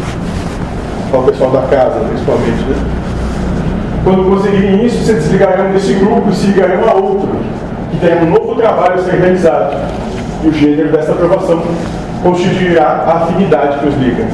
Para 1.10 1.20
o 1.20 1.22
pessoal 1.22 1.50
da 1.50 1.62
casa, 1.62 2.00
principalmente. 2.00 2.62
Né? 2.62 2.76
Quando 4.04 4.28
conseguirem 4.28 4.84
isso, 4.84 5.02
se 5.02 5.14
desligarão 5.14 5.72
desse 5.72 5.94
grupo 5.94 6.28
e 6.28 6.34
se 6.34 6.48
ligarão 6.48 6.86
a 6.86 6.92
outro, 6.92 7.30
que 7.90 7.96
tem 7.96 8.22
um 8.22 8.32
novo 8.32 8.54
trabalho 8.54 8.96
a 8.96 8.98
ser 8.98 9.14
realizado. 9.14 10.13
E 10.44 10.48
o 10.48 10.52
gênero 10.52 10.92
dessa 10.92 11.12
aprovação 11.12 11.62
constituirá 12.22 12.84
a 13.06 13.24
afinidade 13.24 13.78
que 13.78 13.88
os 13.88 13.94
liga. 13.94 14.26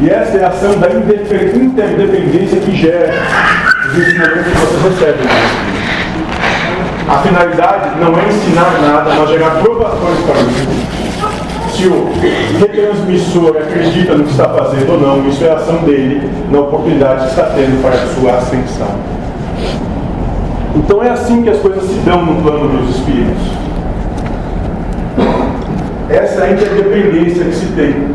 E 0.00 0.08
essa 0.08 0.38
é 0.38 0.44
a 0.44 0.48
ação 0.48 0.78
da 0.78 0.88
interdependência 0.88 2.60
que 2.60 2.74
gera 2.74 3.12
os 3.88 3.98
ensinamentos 3.98 4.52
que 4.52 4.58
vocês 4.58 4.82
recebem. 4.84 5.26
A 7.08 7.18
finalidade 7.18 8.00
não 8.00 8.18
é 8.18 8.28
ensinar 8.28 8.80
nada, 8.80 9.14
mas 9.18 9.28
gerar 9.28 9.50
provações 9.62 10.18
para 10.20 10.38
o. 10.38 11.07
Se 11.78 11.86
o 11.86 12.08
retransmissor 12.58 13.56
acredita 13.56 14.16
no 14.16 14.24
que 14.24 14.32
está 14.32 14.48
fazendo 14.48 14.94
ou 14.94 15.00
não, 15.00 15.28
isso 15.28 15.44
é 15.44 15.50
a 15.50 15.54
ação 15.54 15.76
dele 15.84 16.28
na 16.50 16.58
oportunidade 16.58 17.22
que 17.22 17.30
está 17.30 17.44
tendo 17.54 17.80
para 17.80 17.94
a 17.94 18.06
sua 18.08 18.32
ascensão. 18.32 18.96
Então 20.74 21.00
é 21.04 21.10
assim 21.10 21.44
que 21.44 21.50
as 21.50 21.58
coisas 21.60 21.84
se 21.84 21.94
dão 22.00 22.26
no 22.26 22.42
plano 22.42 22.78
dos 22.78 22.96
espíritos. 22.96 23.44
Essa 26.10 26.46
é 26.46 26.52
interdependência 26.54 27.44
que 27.44 27.54
se 27.54 27.66
tem 27.66 28.08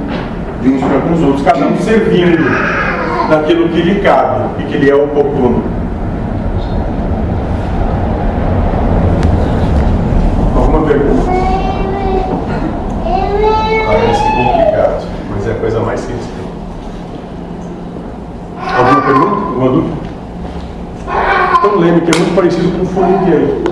de 0.61 0.69
uns 0.69 0.83
para 0.83 0.99
com 0.99 1.13
os 1.13 1.21
outros, 1.21 1.43
cada 1.43 1.65
um 1.65 1.77
servindo 1.77 2.43
naquilo 3.29 3.69
que 3.69 3.81
lhe 3.81 4.01
cabe 4.01 4.61
e 4.61 4.63
que 4.63 4.77
lhe 4.77 4.89
é 4.89 4.95
oportuno. 4.95 5.63
que 22.01 22.11
é 22.11 22.19
muito 22.19 22.35
parecido 22.35 22.77
com 22.77 22.83
o 22.83 22.85
formigueiro. 22.85 23.63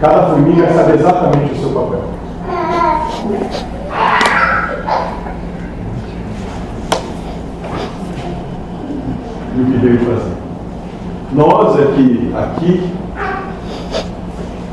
Cada 0.00 0.28
formiga 0.28 0.72
sabe 0.72 0.92
exatamente 0.92 1.52
o 1.54 1.58
seu 1.58 1.70
papel. 1.70 2.04
E 9.56 9.60
o 9.60 9.64
que 9.64 9.78
veio 9.78 9.98
fazer? 9.98 10.36
Nós 11.32 11.78
é 11.78 11.82
aqui, 11.82 12.34
aqui, 12.34 12.94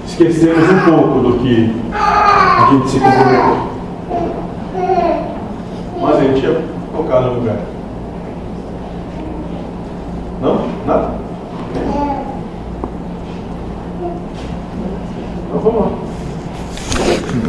esquecemos 0.06 0.70
um 0.70 0.92
pouco 0.92 1.20
do 1.20 1.40
que 1.40 1.76
a 1.94 2.70
gente 2.72 2.90
se 2.90 3.00
comprometeu. 3.00 3.68
Mas 6.02 6.16
a 6.16 6.22
gente 6.22 6.46
ia 6.46 6.62
tocar 6.96 7.22
no 7.22 7.34
lugar. 7.34 7.58
Não? 10.42 10.62
Nada? 10.86 11.25
Oklahoma. 15.66 16.05